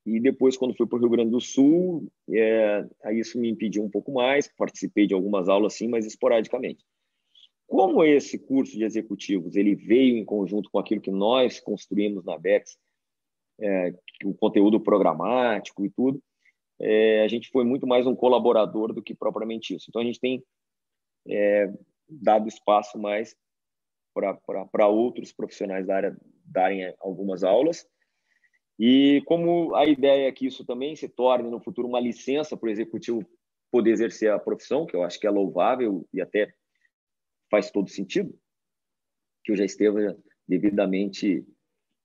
[0.05, 3.84] e depois, quando fui para o Rio Grande do Sul, é, aí isso me impediu
[3.84, 6.84] um pouco mais, participei de algumas aulas, sim, mas esporadicamente.
[7.68, 12.36] Como esse curso de executivos ele veio em conjunto com aquilo que nós construímos na
[12.36, 12.76] BEX,
[13.61, 13.94] é,
[14.24, 16.20] o conteúdo programático e tudo,
[16.80, 19.86] é, a gente foi muito mais um colaborador do que propriamente isso.
[19.88, 20.42] Então, a gente tem
[21.28, 21.72] é,
[22.09, 23.36] dado espaço mais
[24.12, 27.86] para outros profissionais da área darem algumas aulas.
[28.79, 32.68] E como a ideia é que isso também se torne no futuro uma licença para
[32.68, 33.25] o executivo
[33.70, 36.53] poder exercer a profissão, que eu acho que é louvável e até
[37.51, 38.35] faz todo sentido,
[39.45, 40.16] que eu já esteja
[40.47, 41.47] devidamente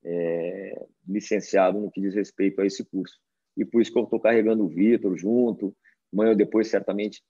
[0.04, 3.20] é, licenciado no que diz respeito a esse curso.
[3.56, 5.76] E por isso que eu estou carregando o Vitor junto.
[6.14, 7.24] Amanhã ou depois, certamente,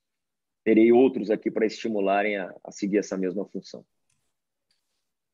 [0.63, 3.85] terei outros aqui para estimularem a, a seguir essa mesma função.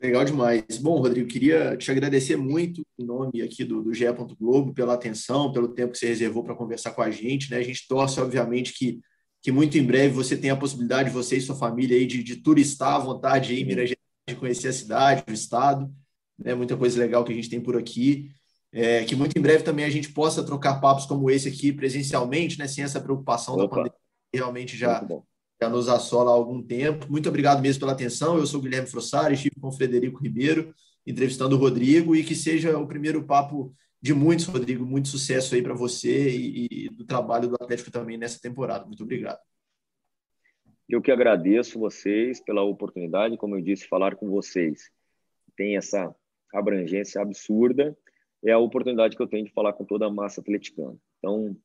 [0.04, 0.64] Legal demais.
[0.82, 4.06] Bom, Rodrigo, queria te agradecer muito em nome aqui do, do GE.
[4.38, 7.50] Globo pela atenção, pelo tempo que você reservou para conversar com a gente.
[7.50, 7.58] Né?
[7.58, 9.00] A gente torce, obviamente, que
[9.44, 12.38] que muito em breve você tenha a possibilidade, você e sua família, aí, de, de
[12.38, 14.00] turistar à vontade aí, em Minas Gerais,
[14.30, 15.94] de conhecer a cidade, o estado,
[16.40, 16.56] né?
[16.56, 18.32] muita coisa legal que a gente tem por aqui.
[18.72, 22.58] É, que muito em breve também a gente possa trocar papos como esse aqui presencialmente,
[22.58, 22.68] né?
[22.68, 23.64] sem essa preocupação Opa.
[23.64, 24.00] da pandemia,
[24.32, 25.06] que realmente já,
[25.64, 27.10] já nos assola há algum tempo.
[27.10, 28.38] Muito obrigado mesmo pela atenção.
[28.38, 30.74] Eu sou o Guilherme Frossari, estive com o Frederico Ribeiro,
[31.08, 34.86] entrevistando o Rodrigo, e que seja o primeiro papo de muitos, Rodrigo.
[34.86, 38.86] Muito sucesso aí para você e, e, do trabalho do Atlético também nessa temporada.
[38.86, 39.40] Muito obrigado.
[40.90, 44.92] Eu que agradeço vocês pela oportunidade, como eu disse, falar com vocês.
[45.56, 46.14] Tem essa
[46.54, 47.98] abrangência absurda.
[48.44, 50.98] É a oportunidade que eu tenho de falar com toda a massa atleticana.
[51.20, 51.56] Então,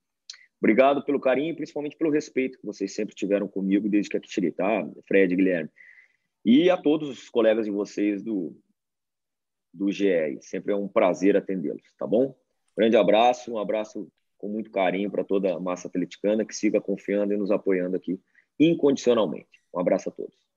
[0.60, 4.28] obrigado pelo carinho e principalmente pelo respeito que vocês sempre tiveram comigo desde que aqui
[4.28, 4.88] tirei, tá?
[5.06, 5.70] Fred, Guilherme.
[6.44, 8.56] E a todos os colegas de vocês do,
[9.72, 10.38] do GE.
[10.40, 12.34] Sempre é um prazer atendê-los, tá bom?
[12.76, 17.32] Grande abraço, um abraço com muito carinho para toda a massa atleticana que siga confiando
[17.32, 18.20] e nos apoiando aqui
[18.58, 19.62] incondicionalmente.
[19.74, 20.47] Um abraço a todos.